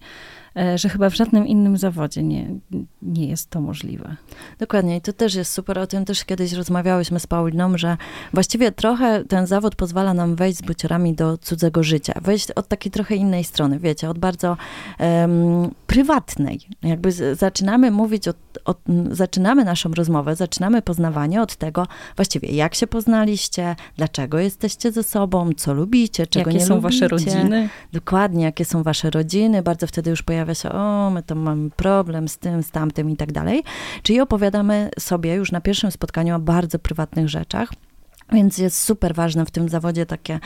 że 0.74 0.88
chyba 0.88 1.10
w 1.10 1.14
żadnym 1.14 1.46
innym 1.46 1.76
zawodzie 1.76 2.22
nie, 2.22 2.50
nie 3.02 3.28
jest 3.28 3.50
to 3.50 3.60
możliwe. 3.60 4.16
Dokładnie 4.58 4.96
i 4.96 5.00
to 5.00 5.12
też 5.12 5.34
jest 5.34 5.52
super. 5.52 5.78
O 5.78 5.86
tym 5.86 6.04
też 6.04 6.24
kiedyś 6.24 6.52
rozmawiałyśmy 6.52 7.20
z 7.20 7.26
Pauliną, 7.26 7.78
że 7.78 7.96
właściwie 8.32 8.72
trochę 8.72 9.24
ten 9.24 9.46
zawód 9.46 9.74
pozwala 9.74 10.14
nam 10.14 10.36
wejść 10.36 10.58
z 10.58 10.62
buciorami 10.62 11.14
do 11.14 11.38
cudzego 11.38 11.82
życia. 11.82 12.20
Wejść 12.22 12.50
od 12.50 12.68
takiej 12.68 12.92
trochę 12.92 13.14
innej 13.14 13.44
strony, 13.44 13.78
wiecie, 13.78 14.10
od 14.10 14.18
bardzo 14.18 14.56
um, 14.98 15.70
prywatnej. 15.86 16.60
Jakby 16.82 17.12
z, 17.12 17.38
zaczynamy 17.38 17.90
mówić, 17.90 18.28
od, 18.28 18.36
od, 18.64 18.78
zaczynamy 19.10 19.64
naszą 19.64 19.94
rozmowę, 19.94 20.36
zaczynamy 20.36 20.82
poznawanie 20.82 21.42
od 21.42 21.56
tego 21.56 21.86
właściwie 22.16 22.48
jak 22.48 22.74
się 22.74 22.86
poznaliście, 22.86 23.76
dlaczego 23.96 24.38
jesteście 24.38 24.92
ze 24.92 25.02
sobą, 25.02 25.50
co 25.56 25.74
lubicie, 25.74 26.26
czego 26.26 26.50
jakie 26.50 26.60
nie 26.60 26.66
są 26.66 26.80
wasze 26.80 27.08
rodziny. 27.08 27.68
Dokładnie, 27.92 28.44
jakie 28.44 28.64
są 28.64 28.82
wasze 28.82 29.10
rodziny. 29.10 29.62
Bardzo 29.62 29.86
wtedy 29.86 30.10
już 30.10 30.22
pojawia 30.22 30.45
pojawia 30.46 30.54
się, 30.54 30.72
o, 30.72 31.10
my 31.10 31.22
tam 31.22 31.38
mamy 31.38 31.70
problem 31.70 32.28
z 32.28 32.38
tym, 32.38 32.62
z 32.62 32.70
tamtym 32.70 33.10
i 33.10 33.16
tak 33.16 33.32
dalej. 33.32 33.62
Czyli 34.02 34.20
opowiadamy 34.20 34.90
sobie 34.98 35.34
już 35.34 35.52
na 35.52 35.60
pierwszym 35.60 35.90
spotkaniu 35.90 36.36
o 36.36 36.38
bardzo 36.38 36.78
prywatnych 36.78 37.28
rzeczach 37.28 37.72
Więc 38.32 38.58
jest 38.58 38.82
super 38.82 39.14
ważne 39.14 39.46
w 39.46 39.50
tym 39.50 39.68
zawodzie 39.68 40.06
takie, 40.06 40.40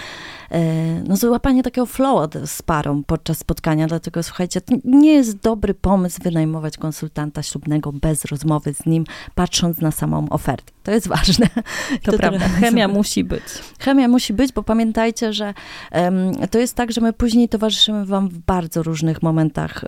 e, 0.51 1.03
no 1.03 1.17
złapanie 1.17 1.63
takiego 1.63 1.87
flow 1.87 2.31
z 2.47 2.63
parą 2.63 3.03
podczas 3.05 3.39
spotkania, 3.39 3.87
dlatego 3.87 4.23
słuchajcie, 4.23 4.61
to 4.61 4.75
nie 4.85 5.15
jest 5.15 5.39
dobry 5.39 5.75
pomysł 5.75 6.23
wynajmować 6.23 6.77
konsultanta 6.77 7.43
ślubnego 7.43 7.93
bez 7.93 8.25
rozmowy 8.25 8.75
z 8.75 8.87
nim, 8.87 9.05
patrząc 9.35 9.81
na 9.81 9.91
samą 9.91 10.29
ofertę. 10.31 10.73
To 10.91 10.95
jest 10.95 11.09
ważne. 11.09 11.47
To, 12.03 12.13
to 12.13 12.19
prawda, 12.19 12.49
chemia 12.49 12.89
musi 12.89 13.25
być. 13.25 13.43
Chemia 13.81 14.09
musi 14.09 14.33
być, 14.33 14.53
bo 14.53 14.63
pamiętajcie, 14.63 15.33
że 15.33 15.55
um, 15.93 16.33
to 16.51 16.59
jest 16.59 16.77
tak, 16.77 16.93
że 16.93 17.01
my 17.01 17.13
później 17.13 17.49
towarzyszymy 17.49 18.07
wam 18.07 18.29
w 18.29 18.39
bardzo 18.39 18.83
różnych 18.83 19.23
momentach 19.23 19.85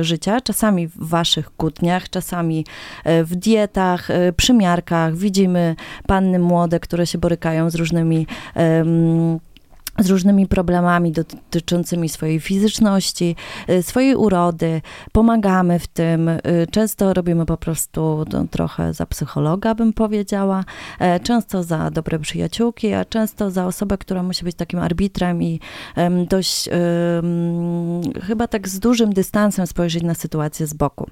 y, 0.00 0.04
życia, 0.04 0.40
czasami 0.40 0.88
w 0.88 1.08
waszych 1.08 1.56
kłótniach, 1.56 2.10
czasami 2.10 2.64
y, 3.06 3.24
w 3.24 3.34
dietach, 3.34 4.10
y, 4.10 4.32
przymiarkach, 4.36 5.16
widzimy 5.16 5.76
panny 6.06 6.38
młode, 6.38 6.80
które 6.80 7.06
się 7.06 7.18
borykają 7.18 7.70
z 7.70 7.74
różnymi 7.74 8.26
z 9.98 10.10
różnymi 10.10 10.46
problemami 10.46 11.12
dotyczącymi 11.12 12.08
swojej 12.08 12.40
fizyczności, 12.40 13.36
y, 13.70 13.82
swojej 13.82 14.14
urody. 14.14 14.82
Pomagamy 15.12 15.78
w 15.78 15.86
tym. 15.86 16.28
Y, 16.28 16.40
często 16.70 17.14
robimy 17.14 17.46
po 17.46 17.56
prostu 17.56 18.24
no, 18.32 18.46
trochę 18.50 18.94
za 18.94 19.06
psychologa, 19.06 19.74
bym 19.74 19.92
powiedziała. 19.92 20.64
E, 20.98 21.20
często 21.20 21.62
za 21.62 21.90
dobre 21.90 22.18
przyjaciółki, 22.18 22.92
a 22.92 23.04
często 23.04 23.50
za 23.50 23.66
osobę, 23.66 23.98
która 23.98 24.22
musi 24.22 24.44
być 24.44 24.56
takim 24.56 24.78
arbitrem 24.78 25.42
i 25.42 25.60
dość 26.28 26.68
chyba 28.22 28.48
tak 28.48 28.68
z 28.68 28.78
dużym 28.78 29.12
dystansem 29.12 29.66
spojrzeć 29.66 30.02
na 30.02 30.14
sytuację 30.14 30.66
z 30.66 30.74
boku. 30.74 31.10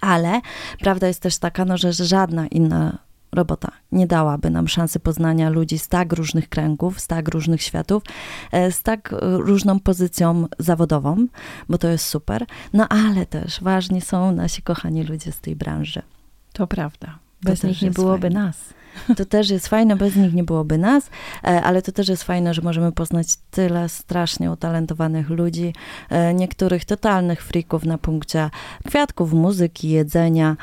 Ale 0.00 0.40
prawda 0.80 1.06
jest 1.06 1.22
też 1.22 1.38
taka, 1.38 1.64
no, 1.64 1.76
że 1.76 1.92
żadna 1.92 2.46
inna 2.46 2.98
robota 3.32 3.72
nie 3.92 4.06
dałaby 4.06 4.50
nam 4.50 4.68
szansy 4.68 5.00
poznania 5.00 5.50
ludzi 5.50 5.78
z 5.78 5.88
tak 5.88 6.12
różnych 6.12 6.48
kręgów, 6.48 7.00
z 7.00 7.06
tak 7.06 7.28
różnych 7.28 7.62
światów, 7.62 8.02
e, 8.52 8.72
z 8.72 8.82
tak 8.82 9.14
różną 9.20 9.80
pozycją 9.80 10.46
zawodową, 10.58 11.26
bo 11.68 11.78
to 11.78 11.88
jest 11.88 12.06
super. 12.06 12.46
No 12.72 12.88
ale 12.88 13.26
też 13.26 13.60
ważni 13.62 14.00
są 14.00 14.32
nasi 14.32 14.62
kochani 14.62 15.02
ludzie 15.04 15.32
z 15.32 15.40
tej 15.40 15.56
branży. 15.56 16.02
To 16.52 16.66
prawda. 16.66 17.18
Bez 17.42 17.62
nich 17.62 17.82
nie 17.82 17.90
byłoby 17.90 18.20
fajne. 18.20 18.40
nas. 18.40 18.74
To 19.16 19.24
też 19.24 19.50
jest 19.50 19.68
fajne, 19.68 19.96
bez 19.96 20.16
nich 20.16 20.34
nie 20.34 20.44
byłoby 20.44 20.78
nas, 20.78 21.10
e, 21.44 21.62
ale 21.62 21.82
to 21.82 21.92
też 21.92 22.08
jest 22.08 22.22
fajne, 22.22 22.54
że 22.54 22.62
możemy 22.62 22.92
poznać 22.92 23.26
tyle 23.50 23.88
strasznie 23.88 24.50
utalentowanych 24.50 25.30
ludzi, 25.30 25.74
e, 26.10 26.34
niektórych 26.34 26.84
totalnych 26.84 27.42
frików 27.42 27.84
na 27.84 27.98
punkcie 27.98 28.50
kwiatków, 28.86 29.32
muzyki, 29.32 29.88
jedzenia. 29.88 30.56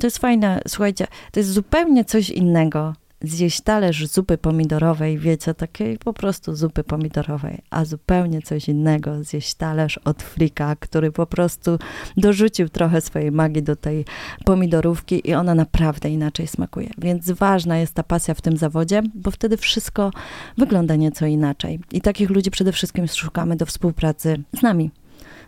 To 0.00 0.06
jest 0.06 0.18
fajne, 0.18 0.60
słuchajcie, 0.68 1.06
to 1.32 1.40
jest 1.40 1.52
zupełnie 1.52 2.04
coś 2.04 2.30
innego 2.30 2.94
zjeść 3.28 3.60
talerz 3.60 4.06
zupy 4.06 4.38
pomidorowej, 4.38 5.18
wiecie, 5.18 5.54
takiej 5.54 5.98
po 5.98 6.12
prostu 6.12 6.54
zupy 6.56 6.84
pomidorowej, 6.84 7.62
a 7.70 7.84
zupełnie 7.84 8.42
coś 8.42 8.68
innego 8.68 9.24
zjeść 9.24 9.54
talerz 9.54 9.98
od 9.98 10.22
frika, 10.22 10.76
który 10.76 11.12
po 11.12 11.26
prostu 11.26 11.78
dorzucił 12.16 12.68
trochę 12.68 13.00
swojej 13.00 13.32
magii 13.32 13.62
do 13.62 13.76
tej 13.76 14.04
pomidorówki 14.44 15.28
i 15.28 15.34
ona 15.34 15.54
naprawdę 15.54 16.10
inaczej 16.10 16.46
smakuje. 16.46 16.90
Więc 16.98 17.30
ważna 17.30 17.78
jest 17.78 17.94
ta 17.94 18.02
pasja 18.02 18.34
w 18.34 18.40
tym 18.40 18.56
zawodzie, 18.56 19.02
bo 19.14 19.30
wtedy 19.30 19.56
wszystko 19.56 20.10
wygląda 20.58 20.96
nieco 20.96 21.26
inaczej. 21.26 21.80
I 21.92 22.00
takich 22.00 22.30
ludzi 22.30 22.50
przede 22.50 22.72
wszystkim 22.72 23.06
szukamy 23.08 23.56
do 23.56 23.66
współpracy 23.66 24.42
z 24.52 24.62
nami 24.62 24.90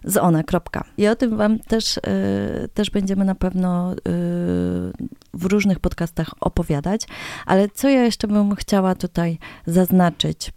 z. 0.07 0.47
Kropka. 0.47 0.85
I 0.99 1.09
o 1.09 1.16
tym 1.16 1.37
wam 1.37 1.59
też, 1.59 1.97
y, 1.97 2.01
też 2.75 2.90
będziemy 2.90 3.25
na 3.25 3.35
pewno 3.35 3.92
y, 3.92 3.97
w 5.35 5.45
różnych 5.45 5.81
podcastach 5.81 6.31
opowiadać, 6.40 7.03
ale 7.47 7.69
co 7.69 7.88
ja 7.88 8.05
jeszcze 8.05 8.29
bym 8.29 8.55
chciała 8.55 8.95
tutaj 8.95 9.38
zaznaczyć, 9.66 10.53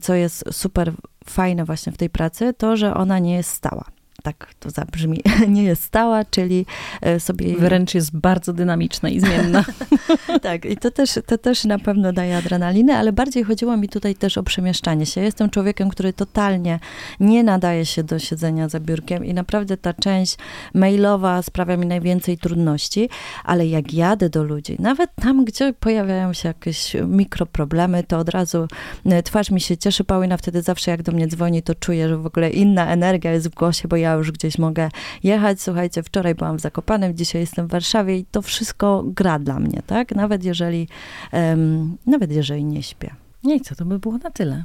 co 0.00 0.14
jest 0.14 0.44
super 0.50 0.92
fajne 1.26 1.64
właśnie 1.64 1.92
w 1.92 1.96
tej 1.96 2.10
pracy, 2.10 2.54
to, 2.58 2.76
że 2.76 2.94
ona 2.94 3.18
nie 3.18 3.34
jest 3.34 3.50
stała 3.50 3.84
tak 4.22 4.54
to 4.60 4.70
zabrzmi, 4.70 5.20
nie 5.48 5.64
jest 5.64 5.82
stała, 5.82 6.24
czyli 6.24 6.66
e, 7.00 7.20
sobie... 7.20 7.56
Wręcz 7.56 7.94
jest 7.94 8.16
bardzo 8.16 8.52
dynamiczna 8.52 9.08
i 9.08 9.20
zmienna. 9.20 9.64
tak, 10.42 10.64
i 10.64 10.76
to 10.76 10.90
też, 10.90 11.18
to 11.26 11.38
też 11.38 11.64
na 11.64 11.78
pewno 11.78 12.12
daje 12.12 12.36
adrenalinę, 12.36 12.96
ale 12.96 13.12
bardziej 13.12 13.44
chodziło 13.44 13.76
mi 13.76 13.88
tutaj 13.88 14.14
też 14.14 14.38
o 14.38 14.42
przemieszczanie 14.42 15.06
się. 15.06 15.20
Jestem 15.20 15.50
człowiekiem, 15.50 15.88
który 15.88 16.12
totalnie 16.12 16.80
nie 17.20 17.42
nadaje 17.42 17.86
się 17.86 18.02
do 18.02 18.18
siedzenia 18.18 18.68
za 18.68 18.80
biurkiem 18.80 19.24
i 19.24 19.34
naprawdę 19.34 19.76
ta 19.76 19.94
część 19.94 20.36
mailowa 20.74 21.42
sprawia 21.42 21.76
mi 21.76 21.86
najwięcej 21.86 22.38
trudności, 22.38 23.08
ale 23.44 23.66
jak 23.66 23.94
jadę 23.94 24.28
do 24.30 24.42
ludzi, 24.42 24.76
nawet 24.78 25.10
tam, 25.14 25.44
gdzie 25.44 25.72
pojawiają 25.72 26.32
się 26.32 26.48
jakieś 26.48 26.96
mikroproblemy, 27.06 28.04
to 28.04 28.18
od 28.18 28.28
razu 28.28 28.68
e, 29.06 29.22
twarz 29.22 29.50
mi 29.50 29.60
się 29.60 29.76
cieszy. 29.76 30.04
Paulina 30.04 30.36
wtedy 30.36 30.62
zawsze 30.62 30.90
jak 30.90 31.02
do 31.02 31.12
mnie 31.12 31.28
dzwoni, 31.28 31.62
to 31.62 31.74
czuję, 31.74 32.08
że 32.08 32.16
w 32.16 32.26
ogóle 32.26 32.50
inna 32.50 32.90
energia 32.90 33.32
jest 33.32 33.48
w 33.48 33.54
głosie, 33.54 33.88
bo 33.88 33.96
ja 33.96 34.11
już 34.14 34.32
gdzieś 34.32 34.58
mogę 34.58 34.88
jechać. 35.22 35.60
Słuchajcie, 35.62 36.02
wczoraj 36.02 36.34
byłam 36.34 36.58
w 36.58 36.60
Zakopanem, 36.60 37.16
dzisiaj 37.16 37.40
jestem 37.40 37.66
w 37.66 37.70
Warszawie 37.70 38.18
i 38.18 38.24
to 38.24 38.42
wszystko 38.42 39.04
gra 39.06 39.38
dla 39.38 39.60
mnie, 39.60 39.82
tak? 39.86 40.14
Nawet 40.14 40.44
jeżeli, 40.44 40.88
um, 41.32 41.96
nawet 42.06 42.32
jeżeli 42.32 42.64
nie 42.64 42.82
śpię. 42.82 43.10
Nie, 43.44 43.60
co 43.60 43.74
to 43.74 43.84
by 43.84 43.98
było 43.98 44.18
na 44.18 44.30
tyle. 44.30 44.64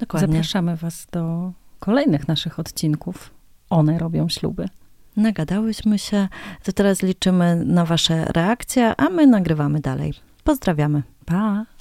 Dokładnie. 0.00 0.28
Zapraszamy 0.28 0.76
was 0.76 1.06
do 1.12 1.52
kolejnych 1.78 2.28
naszych 2.28 2.58
odcinków. 2.58 3.30
One 3.70 3.98
robią 3.98 4.28
śluby. 4.28 4.68
Nagadałyśmy 5.16 5.98
się, 5.98 6.28
to 6.62 6.72
teraz 6.72 7.02
liczymy 7.02 7.64
na 7.64 7.84
wasze 7.84 8.24
reakcje, 8.24 8.94
a 8.96 9.08
my 9.08 9.26
nagrywamy 9.26 9.80
dalej. 9.80 10.14
Pozdrawiamy. 10.44 11.02
Pa! 11.26 11.64